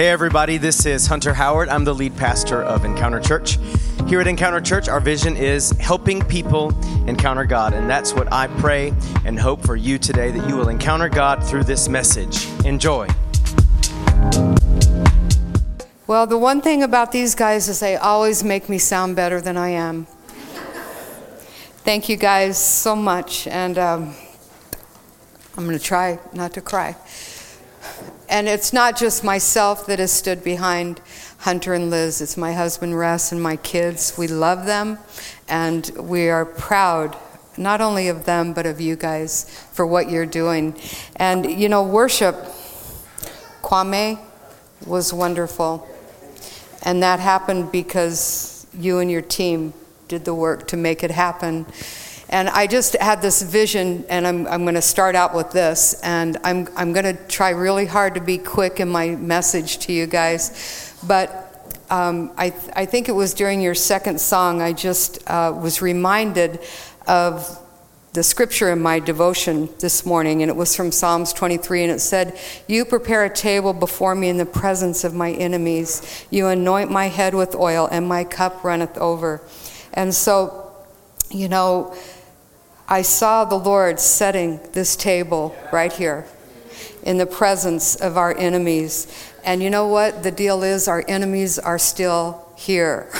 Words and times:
Hey, 0.00 0.08
everybody, 0.08 0.56
this 0.56 0.86
is 0.86 1.06
Hunter 1.06 1.34
Howard. 1.34 1.68
I'm 1.68 1.84
the 1.84 1.92
lead 1.94 2.16
pastor 2.16 2.62
of 2.62 2.86
Encounter 2.86 3.20
Church. 3.20 3.58
Here 4.06 4.18
at 4.18 4.26
Encounter 4.26 4.62
Church, 4.62 4.88
our 4.88 4.98
vision 4.98 5.36
is 5.36 5.72
helping 5.72 6.22
people 6.22 6.70
encounter 7.06 7.44
God. 7.44 7.74
And 7.74 7.90
that's 7.90 8.14
what 8.14 8.32
I 8.32 8.46
pray 8.46 8.94
and 9.26 9.38
hope 9.38 9.60
for 9.60 9.76
you 9.76 9.98
today 9.98 10.30
that 10.30 10.48
you 10.48 10.56
will 10.56 10.70
encounter 10.70 11.10
God 11.10 11.44
through 11.44 11.64
this 11.64 11.86
message. 11.86 12.46
Enjoy. 12.64 13.08
Well, 16.06 16.26
the 16.26 16.38
one 16.38 16.62
thing 16.62 16.82
about 16.82 17.12
these 17.12 17.34
guys 17.34 17.68
is 17.68 17.80
they 17.80 17.96
always 17.96 18.42
make 18.42 18.70
me 18.70 18.78
sound 18.78 19.16
better 19.16 19.38
than 19.38 19.58
I 19.58 19.68
am. 19.68 20.06
Thank 21.84 22.08
you 22.08 22.16
guys 22.16 22.56
so 22.56 22.96
much. 22.96 23.46
And 23.48 23.76
um, 23.76 24.14
I'm 25.58 25.66
going 25.66 25.76
to 25.76 25.84
try 25.84 26.18
not 26.32 26.54
to 26.54 26.62
cry. 26.62 26.96
And 28.30 28.48
it's 28.48 28.72
not 28.72 28.96
just 28.96 29.24
myself 29.24 29.86
that 29.86 29.98
has 29.98 30.12
stood 30.12 30.44
behind 30.44 31.00
Hunter 31.38 31.74
and 31.74 31.90
Liz, 31.90 32.20
it's 32.20 32.36
my 32.36 32.52
husband 32.52 32.96
Russ 32.96 33.32
and 33.32 33.42
my 33.42 33.56
kids. 33.56 34.16
We 34.16 34.28
love 34.28 34.66
them, 34.66 34.98
and 35.48 35.90
we 35.98 36.28
are 36.28 36.44
proud 36.44 37.16
not 37.56 37.80
only 37.80 38.06
of 38.06 38.26
them, 38.26 38.52
but 38.52 38.66
of 38.66 38.80
you 38.80 38.94
guys 38.94 39.50
for 39.72 39.84
what 39.84 40.08
you're 40.08 40.26
doing. 40.26 40.74
And, 41.16 41.44
you 41.44 41.68
know, 41.68 41.82
worship, 41.82 42.36
Kwame, 43.62 44.18
was 44.86 45.12
wonderful. 45.12 45.86
And 46.82 47.02
that 47.02 47.18
happened 47.20 47.72
because 47.72 48.64
you 48.72 49.00
and 49.00 49.10
your 49.10 49.22
team 49.22 49.74
did 50.08 50.24
the 50.24 50.34
work 50.34 50.68
to 50.68 50.76
make 50.76 51.02
it 51.02 51.10
happen. 51.10 51.66
And 52.30 52.48
I 52.48 52.68
just 52.68 52.96
had 52.96 53.20
this 53.20 53.42
vision, 53.42 54.04
and 54.08 54.24
I'm, 54.24 54.46
I'm 54.46 54.62
going 54.62 54.76
to 54.76 54.82
start 54.82 55.16
out 55.16 55.34
with 55.34 55.50
this, 55.50 56.00
and 56.00 56.38
I'm, 56.44 56.68
I'm 56.76 56.92
going 56.92 57.04
to 57.04 57.20
try 57.26 57.50
really 57.50 57.86
hard 57.86 58.14
to 58.14 58.20
be 58.20 58.38
quick 58.38 58.78
in 58.78 58.88
my 58.88 59.10
message 59.10 59.78
to 59.80 59.92
you 59.92 60.06
guys. 60.06 60.94
But 61.06 61.76
um, 61.90 62.30
I, 62.36 62.50
th- 62.50 62.72
I 62.76 62.86
think 62.86 63.08
it 63.08 63.12
was 63.12 63.34
during 63.34 63.60
your 63.60 63.74
second 63.74 64.20
song, 64.20 64.62
I 64.62 64.72
just 64.72 65.28
uh, 65.28 65.58
was 65.60 65.82
reminded 65.82 66.60
of 67.08 67.58
the 68.12 68.22
scripture 68.22 68.70
in 68.70 68.80
my 68.80 69.00
devotion 69.00 69.68
this 69.80 70.06
morning, 70.06 70.42
and 70.42 70.50
it 70.50 70.56
was 70.56 70.76
from 70.76 70.92
Psalms 70.92 71.32
23, 71.32 71.82
and 71.82 71.92
it 71.92 72.00
said, 72.00 72.38
You 72.68 72.84
prepare 72.84 73.24
a 73.24 73.30
table 73.30 73.72
before 73.72 74.14
me 74.14 74.28
in 74.28 74.36
the 74.36 74.46
presence 74.46 75.02
of 75.02 75.14
my 75.14 75.32
enemies. 75.32 76.24
You 76.30 76.46
anoint 76.46 76.92
my 76.92 77.06
head 77.06 77.34
with 77.34 77.56
oil, 77.56 77.88
and 77.90 78.06
my 78.06 78.22
cup 78.22 78.62
runneth 78.62 78.96
over. 78.98 79.42
And 79.92 80.14
so, 80.14 80.72
you 81.30 81.48
know, 81.48 81.96
I 82.90 83.02
saw 83.02 83.44
the 83.44 83.54
Lord 83.54 84.00
setting 84.00 84.58
this 84.72 84.96
table 84.96 85.54
right 85.72 85.92
here 85.92 86.26
in 87.04 87.18
the 87.18 87.26
presence 87.26 87.94
of 87.94 88.16
our 88.16 88.36
enemies. 88.36 89.06
And 89.44 89.62
you 89.62 89.70
know 89.70 89.86
what? 89.86 90.24
The 90.24 90.32
deal 90.32 90.64
is, 90.64 90.88
our 90.88 91.04
enemies 91.06 91.58
are 91.58 91.78
still 91.78 92.46
here. 92.56 93.08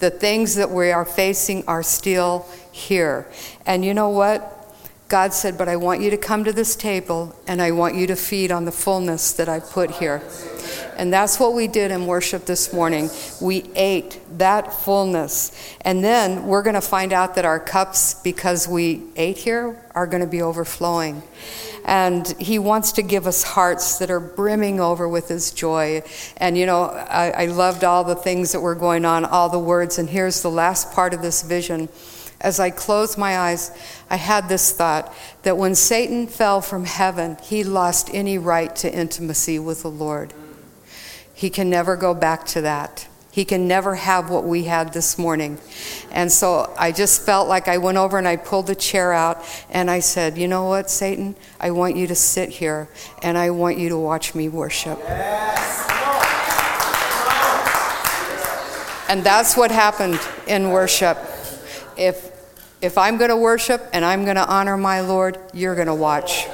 The 0.00 0.10
things 0.10 0.56
that 0.56 0.70
we 0.70 0.90
are 0.90 1.06
facing 1.06 1.64
are 1.66 1.82
still 1.82 2.46
here. 2.72 3.26
And 3.64 3.82
you 3.82 3.94
know 3.94 4.10
what? 4.10 4.62
God 5.08 5.32
said, 5.32 5.56
But 5.56 5.66
I 5.66 5.76
want 5.76 6.02
you 6.02 6.10
to 6.10 6.18
come 6.18 6.44
to 6.44 6.52
this 6.52 6.76
table 6.76 7.34
and 7.46 7.62
I 7.62 7.70
want 7.70 7.94
you 7.94 8.06
to 8.08 8.16
feed 8.16 8.52
on 8.52 8.66
the 8.66 8.72
fullness 8.72 9.32
that 9.32 9.48
I've 9.48 9.70
put 9.70 9.92
here. 9.92 10.22
And 10.96 11.12
that's 11.12 11.40
what 11.40 11.54
we 11.54 11.68
did 11.68 11.90
in 11.90 12.06
worship 12.06 12.44
this 12.44 12.72
morning. 12.72 13.10
We 13.40 13.64
ate 13.74 14.20
that 14.38 14.72
fullness. 14.72 15.52
And 15.82 16.04
then 16.04 16.46
we're 16.46 16.62
going 16.62 16.74
to 16.74 16.80
find 16.80 17.12
out 17.12 17.34
that 17.34 17.44
our 17.44 17.60
cups, 17.60 18.14
because 18.14 18.68
we 18.68 19.02
ate 19.16 19.38
here, 19.38 19.80
are 19.94 20.06
going 20.06 20.22
to 20.22 20.26
be 20.26 20.42
overflowing. 20.42 21.22
And 21.84 22.26
He 22.38 22.58
wants 22.58 22.92
to 22.92 23.02
give 23.02 23.26
us 23.26 23.42
hearts 23.42 23.98
that 23.98 24.10
are 24.10 24.20
brimming 24.20 24.80
over 24.80 25.08
with 25.08 25.28
His 25.28 25.50
joy. 25.50 26.02
And, 26.36 26.56
you 26.56 26.66
know, 26.66 26.84
I, 26.84 27.30
I 27.30 27.46
loved 27.46 27.84
all 27.84 28.04
the 28.04 28.14
things 28.14 28.52
that 28.52 28.60
were 28.60 28.74
going 28.74 29.04
on, 29.04 29.24
all 29.24 29.48
the 29.48 29.58
words. 29.58 29.98
And 29.98 30.08
here's 30.08 30.42
the 30.42 30.50
last 30.50 30.92
part 30.92 31.12
of 31.14 31.22
this 31.22 31.42
vision. 31.42 31.88
As 32.40 32.58
I 32.58 32.70
closed 32.70 33.16
my 33.16 33.38
eyes, 33.38 33.70
I 34.10 34.16
had 34.16 34.48
this 34.48 34.72
thought 34.72 35.14
that 35.42 35.56
when 35.56 35.76
Satan 35.76 36.26
fell 36.26 36.60
from 36.60 36.84
heaven, 36.84 37.36
he 37.40 37.62
lost 37.62 38.10
any 38.12 38.36
right 38.36 38.74
to 38.76 38.92
intimacy 38.92 39.60
with 39.60 39.82
the 39.82 39.90
Lord. 39.90 40.34
He 41.34 41.50
can 41.50 41.70
never 41.70 41.96
go 41.96 42.14
back 42.14 42.46
to 42.46 42.60
that. 42.62 43.08
He 43.30 43.46
can 43.46 43.66
never 43.66 43.94
have 43.94 44.28
what 44.28 44.44
we 44.44 44.64
had 44.64 44.92
this 44.92 45.16
morning. 45.16 45.58
And 46.10 46.30
so 46.30 46.70
I 46.78 46.92
just 46.92 47.22
felt 47.22 47.48
like 47.48 47.66
I 47.66 47.78
went 47.78 47.96
over 47.96 48.18
and 48.18 48.28
I 48.28 48.36
pulled 48.36 48.66
the 48.66 48.74
chair 48.74 49.14
out 49.14 49.42
and 49.70 49.90
I 49.90 50.00
said, 50.00 50.36
You 50.36 50.48
know 50.48 50.64
what, 50.64 50.90
Satan? 50.90 51.34
I 51.58 51.70
want 51.70 51.96
you 51.96 52.06
to 52.08 52.14
sit 52.14 52.50
here 52.50 52.88
and 53.22 53.38
I 53.38 53.48
want 53.50 53.78
you 53.78 53.88
to 53.88 53.98
watch 53.98 54.34
me 54.34 54.50
worship. 54.50 54.98
Yes. 55.00 55.88
And 59.08 59.24
that's 59.24 59.56
what 59.56 59.70
happened 59.70 60.20
in 60.46 60.70
worship. 60.70 61.18
If, 61.98 62.30
if 62.82 62.98
I'm 62.98 63.16
going 63.16 63.30
to 63.30 63.36
worship 63.36 63.82
and 63.94 64.04
I'm 64.04 64.24
going 64.24 64.36
to 64.36 64.46
honor 64.46 64.76
my 64.76 65.00
Lord, 65.00 65.38
you're 65.54 65.74
going 65.74 65.86
to 65.86 65.94
watch. 65.94 66.46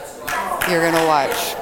You're 0.69 0.81
going 0.81 0.95
to 0.95 1.07
watch. 1.07 1.55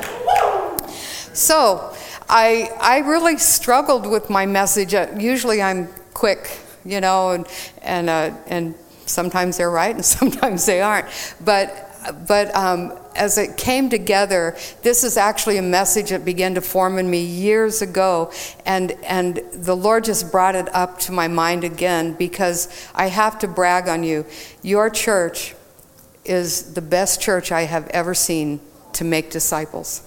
So, 1.34 1.95
I, 2.28 2.70
I 2.80 2.98
really 2.98 3.38
struggled 3.38 4.06
with 4.06 4.30
my 4.30 4.46
message. 4.46 4.94
Uh, 4.94 5.08
usually 5.18 5.62
I'm 5.62 5.88
quick, 6.12 6.58
you 6.84 7.00
know, 7.00 7.30
and, 7.30 7.46
and, 7.82 8.10
uh, 8.10 8.34
and 8.46 8.74
sometimes 9.06 9.58
they're 9.58 9.70
right 9.70 9.94
and 9.94 10.04
sometimes 10.18 10.66
they 10.66 10.80
aren't. 10.80 11.06
But, 11.44 11.92
but 12.26 12.54
um, 12.54 12.98
as 13.14 13.38
it 13.38 13.56
came 13.56 13.88
together, 13.88 14.56
this 14.82 15.04
is 15.04 15.16
actually 15.16 15.58
a 15.58 15.62
message 15.62 16.10
that 16.10 16.24
began 16.24 16.54
to 16.54 16.60
form 16.60 16.98
in 16.98 17.08
me 17.08 17.24
years 17.24 17.80
ago. 17.82 18.32
And, 18.64 18.92
and 19.04 19.40
the 19.52 19.76
Lord 19.76 20.04
just 20.04 20.32
brought 20.32 20.54
it 20.54 20.72
up 20.74 20.98
to 21.00 21.12
my 21.12 21.28
mind 21.28 21.64
again 21.64 22.14
because 22.14 22.90
I 22.94 23.06
have 23.06 23.38
to 23.40 23.48
brag 23.48 23.88
on 23.88 24.02
you. 24.02 24.26
Your 24.62 24.90
church 24.90 25.54
is 26.24 26.74
the 26.74 26.82
best 26.82 27.20
church 27.20 27.52
I 27.52 27.62
have 27.62 27.86
ever 27.88 28.14
seen 28.14 28.60
to 28.94 29.04
make 29.04 29.30
disciples. 29.30 30.02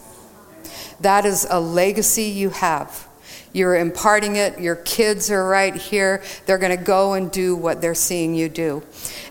That 1.02 1.26
is 1.26 1.48
a 1.50 1.60
legacy 1.60 2.24
you 2.24 2.50
have. 2.50 3.08
You're 3.52 3.78
imparting 3.78 4.36
it. 4.36 4.60
Your 4.60 4.76
kids 4.76 5.32
are 5.32 5.48
right 5.48 5.76
here. 5.76 6.22
They're 6.46 6.60
going 6.60 6.78
to 6.78 6.84
go 6.84 7.14
and 7.14 7.32
do 7.32 7.56
what 7.56 7.82
they're 7.82 7.96
seeing 7.96 8.36
you 8.36 8.48
do. 8.48 8.84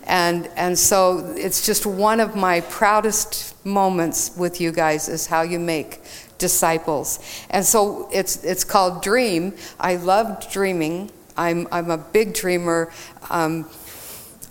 And, 0.03 0.49
and 0.55 0.77
so 0.77 1.33
it's 1.37 1.65
just 1.65 1.85
one 1.85 2.19
of 2.19 2.35
my 2.35 2.61
proudest 2.61 3.55
moments 3.65 4.35
with 4.35 4.59
you 4.59 4.71
guys 4.71 5.07
is 5.07 5.27
how 5.27 5.43
you 5.43 5.59
make 5.59 6.01
disciples. 6.37 7.19
And 7.49 7.65
so 7.65 8.09
it's, 8.11 8.43
it's 8.43 8.63
called 8.63 9.01
Dream. 9.01 9.53
I 9.79 9.95
love 9.95 10.51
dreaming. 10.51 11.11
I'm, 11.37 11.67
I'm 11.71 11.89
a 11.89 11.97
big 11.97 12.33
dreamer. 12.33 12.91
Um, 13.29 13.69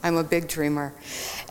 I'm 0.03 0.17
a 0.17 0.25
big 0.25 0.49
dreamer. 0.49 0.95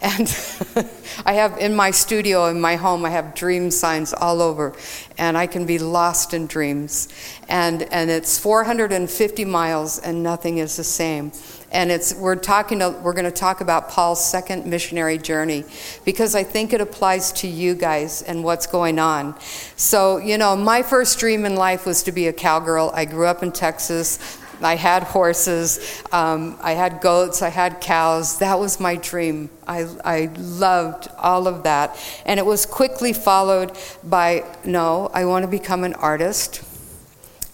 And 0.02 0.28
I 1.26 1.34
have 1.34 1.58
in 1.58 1.76
my 1.76 1.92
studio, 1.92 2.46
in 2.48 2.62
my 2.62 2.76
home, 2.76 3.04
I 3.04 3.10
have 3.10 3.34
dream 3.34 3.72
signs 3.72 4.14
all 4.14 4.42
over, 4.42 4.74
and 5.18 5.38
I 5.38 5.48
can 5.48 5.66
be 5.66 5.80
lost 5.80 6.34
in 6.34 6.46
dreams. 6.46 7.08
And, 7.50 7.84
and 7.92 8.10
it's 8.10 8.38
450 8.38 9.46
miles, 9.46 10.00
and 10.00 10.22
nothing 10.22 10.60
is 10.60 10.78
the 10.78 10.84
same. 10.84 11.32
And 11.72 11.92
it's, 11.92 12.14
we're, 12.14 12.36
talking 12.36 12.80
to, 12.80 12.92
we're 12.92 13.14
going 13.14 13.26
to 13.26 13.32
talk 13.32 13.60
about 13.60 13.90
Paul's 13.90 14.26
second 14.26 14.66
missionary 14.66 15.18
journey 15.18 15.66
because 16.06 16.34
I 16.34 16.44
think 16.44 16.72
it 16.72 16.80
applies 16.80 17.32
to 17.34 17.48
you 17.48 17.76
guys 17.76 18.22
and 18.22 18.44
what's 18.44 18.68
going 18.68 19.00
on. 19.00 19.38
So, 19.76 20.18
you 20.18 20.38
know, 20.38 20.56
my 20.56 20.82
first 20.82 21.20
dream 21.20 21.44
in 21.44 21.56
life 21.56 21.86
was 21.86 22.04
to 22.04 22.12
be 22.14 22.28
a 22.28 22.34
cowgirl. 22.34 22.92
I 22.94 23.04
grew 23.04 23.26
up 23.26 23.44
in 23.44 23.52
Texas. 23.52 24.18
I 24.62 24.76
had 24.76 25.04
horses, 25.04 26.04
um, 26.12 26.58
I 26.62 26.74
had 26.74 27.02
goats, 27.02 27.42
I 27.42 27.50
had 27.50 27.82
cows. 27.82 28.40
That 28.40 28.60
was 28.60 28.80
my 28.80 28.96
dream. 28.96 29.50
I, 29.68 29.88
I 30.04 30.30
loved 30.38 31.08
all 31.18 31.48
of 31.48 31.64
that. 31.64 31.98
And 32.26 32.40
it 32.40 32.46
was 32.46 32.66
quickly 32.66 33.14
followed 33.14 33.78
by 34.04 34.44
no, 34.66 35.10
I 35.14 35.26
want 35.26 35.44
to 35.44 35.52
become 35.52 35.84
an 35.84 35.94
artist. 35.96 36.64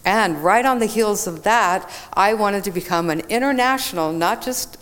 And 0.05 0.43
right 0.43 0.65
on 0.65 0.79
the 0.79 0.85
heels 0.85 1.27
of 1.27 1.43
that, 1.43 1.89
I 2.13 2.33
wanted 2.33 2.63
to 2.65 2.71
become 2.71 3.09
an 3.09 3.21
international, 3.29 4.11
not 4.11 4.41
just 4.41 4.77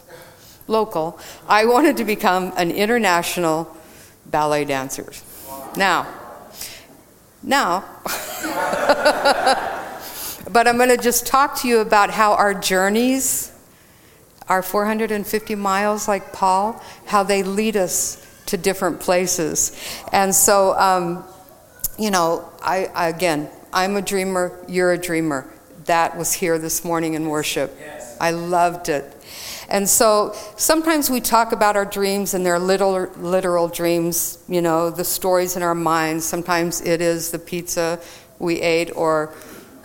local, 0.67 1.19
I 1.47 1.65
wanted 1.65 1.97
to 1.97 2.03
become 2.03 2.53
an 2.57 2.71
international 2.71 3.75
ballet 4.25 4.65
dancer. 4.65 5.11
Now, 5.75 6.07
now, 7.43 7.83
But 10.51 10.67
I'm 10.67 10.77
going 10.77 10.89
to 10.89 10.97
just 10.97 11.25
talk 11.25 11.59
to 11.61 11.67
you 11.67 11.79
about 11.79 12.09
how 12.09 12.33
our 12.33 12.53
journeys, 12.53 13.51
our 14.49 14.61
450 14.61 15.55
miles, 15.55 16.07
like 16.07 16.33
Paul, 16.33 16.81
how 17.05 17.23
they 17.23 17.43
lead 17.43 17.77
us 17.77 18.25
to 18.47 18.57
different 18.57 18.99
places. 18.99 19.71
And 20.11 20.35
so, 20.35 20.77
um, 20.77 21.23
you 21.97 22.11
know, 22.11 22.49
I, 22.61 22.87
I, 22.87 23.07
again, 23.07 23.49
I'm 23.71 23.95
a 23.95 24.01
dreamer, 24.01 24.59
you're 24.67 24.91
a 24.91 24.97
dreamer. 24.97 25.49
That 25.85 26.17
was 26.17 26.33
here 26.33 26.59
this 26.59 26.83
morning 26.83 27.13
in 27.13 27.29
worship. 27.29 27.75
Yes. 27.79 28.17
I 28.19 28.31
loved 28.31 28.89
it. 28.89 29.05
And 29.69 29.87
so 29.87 30.35
sometimes 30.57 31.09
we 31.09 31.21
talk 31.21 31.53
about 31.53 31.77
our 31.77 31.85
dreams 31.85 32.33
and 32.33 32.45
they're 32.45 32.59
little 32.59 33.07
literal 33.17 33.69
dreams, 33.69 34.37
you 34.49 34.61
know, 34.61 34.89
the 34.89 35.05
stories 35.05 35.55
in 35.55 35.63
our 35.63 35.73
minds. 35.73 36.25
Sometimes 36.25 36.81
it 36.81 36.99
is 36.99 37.31
the 37.31 37.39
pizza 37.39 37.99
we 38.37 38.59
ate 38.59 38.93
or 38.95 39.33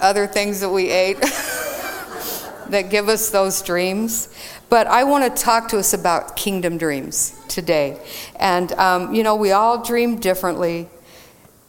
other 0.00 0.26
things 0.26 0.60
that 0.60 0.70
we 0.70 0.90
ate 0.90 1.20
that 2.70 2.88
give 2.90 3.08
us 3.08 3.30
those 3.30 3.62
dreams. 3.62 4.28
But 4.68 4.86
I 4.86 5.04
want 5.04 5.24
to 5.24 5.42
talk 5.42 5.68
to 5.68 5.78
us 5.78 5.92
about 5.92 6.36
kingdom 6.36 6.78
dreams 6.78 7.38
today. 7.48 7.98
And, 8.38 8.72
um, 8.72 9.14
you 9.14 9.22
know, 9.22 9.36
we 9.36 9.52
all 9.52 9.82
dream 9.82 10.18
differently. 10.18 10.88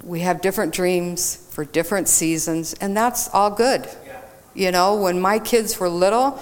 We 0.03 0.21
have 0.21 0.41
different 0.41 0.73
dreams 0.73 1.47
for 1.51 1.65
different 1.65 2.07
seasons, 2.07 2.73
and 2.75 2.95
that's 2.95 3.29
all 3.33 3.49
good. 3.49 3.87
You 4.53 4.71
know, 4.71 4.95
when 4.95 5.19
my 5.19 5.37
kids 5.37 5.79
were 5.79 5.89
little, 5.89 6.39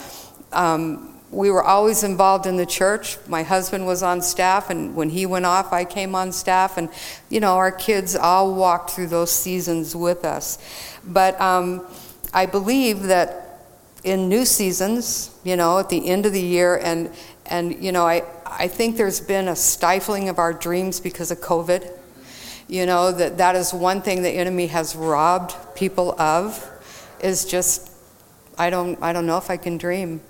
um, 0.54 1.15
we 1.32 1.50
were 1.52 1.64
always 1.64 2.04
involved 2.04 2.46
in 2.46 2.56
the 2.56 2.66
church. 2.66 3.18
My 3.28 3.44
husband 3.44 3.86
was 3.86 4.04
on 4.04 4.22
staff, 4.22 4.70
and 4.70 4.96
when 4.96 5.10
he 5.10 5.26
went 5.26 5.46
off, 5.46 5.74
I 5.74 5.84
came 5.84 6.16
on 6.16 6.32
staff. 6.32 6.78
And, 6.78 6.90
you 7.30 7.40
know, 7.40 7.56
our 7.56 7.72
kids 7.72 8.16
all 8.16 8.54
walked 8.54 8.92
through 8.92 9.08
those 9.08 9.32
seasons 9.32 9.96
with 9.96 10.24
us. 10.24 10.58
But 11.06 11.40
um, 11.42 11.86
I 12.34 12.46
believe 12.46 13.04
that 13.04 13.62
in 14.04 14.30
new 14.30 14.46
seasons, 14.46 15.32
you 15.44 15.56
know, 15.56 15.80
at 15.80 15.90
the 15.90 16.08
end 16.08 16.26
of 16.26 16.32
the 16.32 16.42
year, 16.42 16.78
and, 16.78 17.12
and 17.48 17.84
you 17.84 17.92
know, 17.92 18.06
I, 18.06 18.24
I 18.46 18.68
think 18.68 18.98
there's 18.98 19.20
been 19.20 19.48
a 19.48 19.56
stifling 19.56 20.30
of 20.30 20.38
our 20.38 20.54
dreams 20.54 21.00
because 21.00 21.32
of 21.32 21.40
COVID. 21.40 21.92
You 22.68 22.86
know, 22.86 23.12
that 23.12 23.38
that 23.38 23.56
is 23.56 23.74
one 23.74 24.02
thing 24.02 24.22
the 24.22 24.30
enemy 24.30 24.68
has 24.68 24.96
robbed 24.96 25.56
people 25.76 26.20
of, 26.20 26.68
is 27.20 27.46
just, 27.46 27.92
I 28.58 28.70
don't, 28.70 29.02
I 29.02 29.12
don't 29.12 29.26
know 29.26 29.38
if 29.38 29.50
I 29.50 29.58
can 29.58 29.78
dream. 29.78 30.22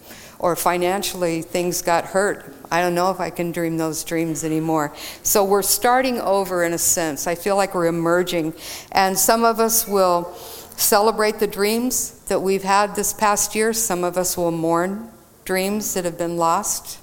Or 0.46 0.56
financially, 0.56 1.42
things 1.42 1.82
got 1.82 2.06
hurt. 2.06 2.54
I 2.70 2.80
don't 2.80 2.94
know 2.94 3.10
if 3.10 3.20
I 3.20 3.32
can 3.32 3.52
dream 3.52 3.78
those 3.78 4.04
dreams 4.04 4.44
anymore. 4.44 4.94
So 5.24 5.44
we're 5.44 5.64
starting 5.64 6.22
over 6.22 6.64
in 6.64 6.72
a 6.72 6.78
sense. 6.78 7.26
I 7.26 7.34
feel 7.34 7.56
like 7.56 7.74
we're 7.74 7.88
emerging. 7.88 8.54
And 8.92 9.18
some 9.18 9.44
of 9.44 9.60
us 9.60 9.88
will 9.88 10.32
celebrate 10.78 11.40
the 11.40 11.48
dreams 11.48 12.12
that 12.26 12.44
we've 12.44 12.62
had 12.62 12.96
this 12.96 13.12
past 13.12 13.56
year. 13.56 13.74
Some 13.74 14.04
of 14.04 14.20
us 14.20 14.38
will 14.38 14.52
mourn 14.52 15.10
dreams 15.46 15.96
that 15.96 16.06
have 16.06 16.20
been 16.20 16.38
lost. 16.38 17.00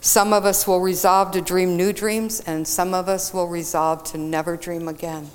Some 0.00 0.32
of 0.32 0.44
us 0.44 0.64
will 0.64 0.78
resolve 0.78 1.32
to 1.32 1.40
dream 1.40 1.76
new 1.76 1.92
dreams, 1.92 2.38
and 2.46 2.68
some 2.68 2.94
of 2.94 3.08
us 3.08 3.34
will 3.34 3.48
resolve 3.48 4.04
to 4.12 4.18
never 4.18 4.56
dream 4.56 4.86
again. 4.86 5.28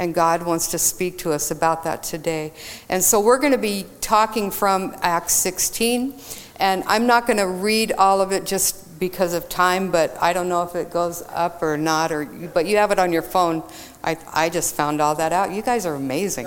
And 0.00 0.14
God 0.14 0.44
wants 0.44 0.68
to 0.68 0.78
speak 0.78 1.18
to 1.18 1.32
us 1.32 1.50
about 1.50 1.84
that 1.84 2.02
today. 2.02 2.54
And 2.88 3.04
so 3.04 3.20
we're 3.20 3.38
going 3.38 3.52
to 3.52 3.58
be 3.58 3.84
talking 4.00 4.50
from 4.50 4.96
Acts 5.02 5.34
16. 5.34 6.14
And 6.56 6.82
I'm 6.86 7.06
not 7.06 7.26
going 7.26 7.36
to 7.36 7.46
read 7.46 7.92
all 7.92 8.22
of 8.22 8.32
it 8.32 8.46
just 8.46 8.98
because 8.98 9.34
of 9.34 9.50
time, 9.50 9.90
but 9.90 10.16
I 10.18 10.32
don't 10.32 10.48
know 10.48 10.62
if 10.62 10.74
it 10.74 10.90
goes 10.90 11.22
up 11.28 11.62
or 11.62 11.76
not. 11.76 12.12
Or, 12.12 12.24
but 12.24 12.64
you 12.64 12.78
have 12.78 12.92
it 12.92 12.98
on 12.98 13.12
your 13.12 13.20
phone. 13.20 13.62
I, 14.02 14.16
I 14.32 14.48
just 14.48 14.74
found 14.74 15.02
all 15.02 15.14
that 15.16 15.34
out. 15.34 15.52
You 15.52 15.60
guys 15.60 15.84
are 15.84 15.94
amazing. 15.94 16.46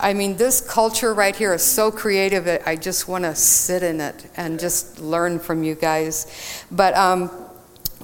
I 0.00 0.12
mean, 0.12 0.36
this 0.36 0.60
culture 0.60 1.14
right 1.14 1.36
here 1.36 1.54
is 1.54 1.62
so 1.62 1.92
creative. 1.92 2.48
I 2.66 2.74
just 2.74 3.06
want 3.06 3.22
to 3.24 3.36
sit 3.36 3.84
in 3.84 4.00
it 4.00 4.26
and 4.36 4.58
just 4.58 4.98
learn 4.98 5.38
from 5.38 5.62
you 5.62 5.76
guys. 5.76 6.26
But 6.72 6.96
um, 6.96 7.30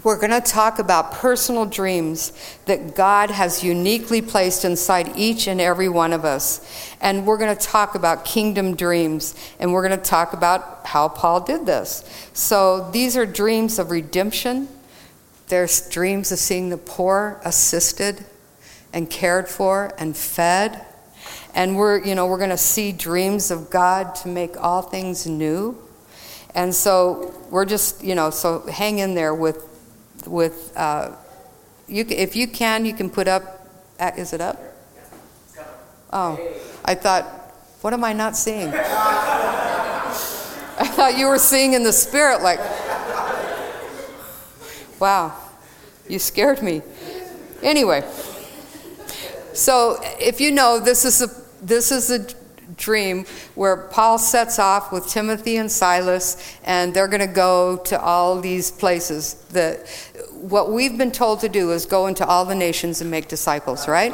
we're 0.03 0.19
going 0.19 0.31
to 0.31 0.41
talk 0.41 0.79
about 0.79 1.13
personal 1.13 1.67
dreams 1.67 2.33
that 2.67 2.95
God 2.95 3.31
has 3.31 3.65
uniquely 3.65 4.23
placed 4.23 4.65
inside 4.65 5.17
each 5.17 5.47
and 5.47 5.61
every 5.61 5.89
one 5.89 6.13
of 6.13 6.25
us. 6.25 6.95
And 7.01 7.27
we're 7.27 7.39
going 7.39 7.57
to 7.57 7.67
talk 7.67 7.95
about 7.95 8.25
kingdom 8.25 8.77
dreams. 8.77 9.35
And 9.59 9.73
we're 9.73 9.87
going 9.87 9.99
to 9.99 10.05
talk 10.05 10.33
about 10.33 10.87
how 10.87 11.09
Paul 11.09 11.41
did 11.41 11.67
this. 11.67 12.05
So 12.33 12.91
these 12.91 13.17
are 13.17 13.27
dreams 13.27 13.79
of 13.79 13.91
redemption 13.91 14.69
there's 15.51 15.89
dreams 15.89 16.31
of 16.31 16.39
seeing 16.39 16.69
the 16.69 16.79
poor 16.79 17.41
assisted 17.45 18.25
and 18.93 19.11
cared 19.11 19.49
for 19.49 19.93
and 19.99 20.17
fed. 20.17 20.87
And 21.57 21.77
we're, 21.77 22.05
you 22.05 22.15
know, 22.15 22.29
we're 22.29 22.39
going 22.39 22.51
to 22.51 22.57
see 22.57 22.93
dreams 22.93 23.51
of 23.51 23.69
God 23.69 24.15
to 24.17 24.29
make 24.29 24.57
all 24.57 24.81
things 24.81 25.27
new. 25.27 25.77
And 26.55 26.73
so 26.73 27.35
we're 27.51 27.65
just, 27.65 28.05
you 28.05 28.15
know, 28.15 28.31
so 28.31 28.61
hang 28.61 29.01
in 29.01 29.15
there 29.15 29.35
with, 29.35 29.67
with, 30.27 30.73
uh, 30.77 31.13
you, 31.89 32.05
if 32.09 32.37
you 32.37 32.47
can, 32.49 32.85
you 32.85 32.95
can 32.95 33.11
put 33.11 33.29
up, 33.29 33.69
is 34.17 34.33
it 34.33 34.41
up? 34.41 34.59
Oh, 36.13 36.39
I 36.85 36.95
thought, 36.95 37.25
what 37.83 37.93
am 37.93 38.05
I 38.05 38.13
not 38.13 38.37
seeing? 38.37 38.69
I 40.83 40.87
thought 40.87 41.17
you 41.19 41.27
were 41.29 41.39
seeing 41.39 41.75
in 41.75 41.83
the 41.83 41.93
spirit, 41.93 42.43
like, 42.43 42.59
Wow, 45.01 45.35
you 46.07 46.19
scared 46.19 46.61
me. 46.61 46.83
Anyway, 47.63 48.05
so 49.55 49.99
if 50.21 50.43
you 50.43 50.51
know, 50.51 50.79
this 50.79 51.07
is 51.07 51.23
a 51.23 51.29
this 51.65 51.91
is 51.91 52.11
a 52.11 52.27
dream 52.77 53.25
where 53.55 53.77
Paul 53.77 54.19
sets 54.19 54.59
off 54.59 54.93
with 54.93 55.09
Timothy 55.09 55.57
and 55.57 55.73
Silas, 55.73 56.59
and 56.65 56.93
they're 56.93 57.09
going 57.09 57.27
to 57.27 57.35
go 57.35 57.79
to 57.79 57.99
all 57.99 58.43
these 58.43 58.71
places. 58.71 59.35
That 59.53 59.87
what 60.41 60.73
we've 60.73 60.97
been 60.97 61.13
told 61.13 61.41
to 61.41 61.49
do 61.49 61.73
is 61.73 61.87
go 61.87 62.07
into 62.07 62.27
all 62.27 62.45
the 62.45 62.55
nations 62.55 63.01
and 63.01 63.11
make 63.11 63.29
disciples, 63.29 63.87
right? 63.87 64.13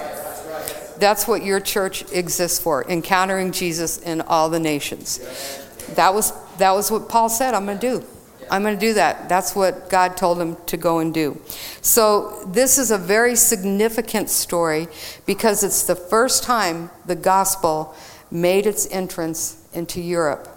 That's 0.99 1.29
what 1.29 1.45
your 1.45 1.61
church 1.61 2.11
exists 2.13 2.59
for, 2.59 2.89
encountering 2.91 3.53
Jesus 3.53 3.99
in 3.99 4.21
all 4.23 4.49
the 4.49 4.61
nations. 4.61 5.19
That 5.95 6.15
was 6.15 6.33
that 6.59 6.73
was 6.73 6.91
what 6.91 7.09
Paul 7.09 7.29
said. 7.29 7.55
I'm 7.55 7.67
going 7.67 7.79
to 7.79 7.99
do. 7.99 8.07
I'm 8.51 8.63
going 8.63 8.75
to 8.75 8.81
do 8.81 8.95
that. 8.95 9.29
That's 9.29 9.57
what 9.57 9.91
God 9.91 10.17
told 10.17 10.41
him 10.41 10.57
to 10.67 10.77
go 10.77 11.01
and 11.01 11.13
do. 11.13 11.41
So, 11.81 12.45
this 12.47 12.79
is 12.79 12.91
a 12.91 12.99
very 12.99 13.35
significant 13.35 14.31
story 14.31 14.89
because 15.27 15.65
it's 15.65 15.83
the 15.85 15.97
first 15.97 16.45
time 16.45 16.91
the 17.07 17.17
gospel 17.17 17.95
made 18.31 18.67
its 18.67 18.91
entrance 18.91 19.63
into 19.73 20.01
Europe. 20.01 20.49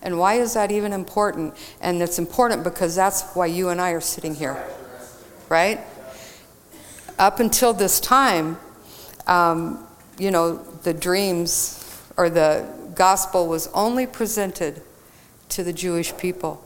And 0.00 0.18
why 0.18 0.34
is 0.34 0.54
that 0.54 0.70
even 0.70 0.92
important? 0.92 1.54
And 1.80 2.00
it's 2.02 2.18
important 2.18 2.62
because 2.62 2.94
that's 2.94 3.22
why 3.32 3.46
you 3.46 3.68
and 3.68 3.80
I 3.80 3.90
are 3.90 4.00
sitting 4.00 4.34
here, 4.34 4.62
right? 5.48 5.80
Up 7.18 7.40
until 7.40 7.72
this 7.72 8.00
time, 8.00 8.58
um, 9.26 9.86
you 10.18 10.30
know, 10.30 10.56
the 10.82 10.94
dreams 10.94 12.02
or 12.16 12.30
the 12.30 12.66
gospel 12.94 13.46
was 13.46 13.68
only 13.68 14.06
presented 14.06 14.82
to 15.50 15.62
the 15.62 15.72
Jewish 15.72 16.16
people. 16.16 16.64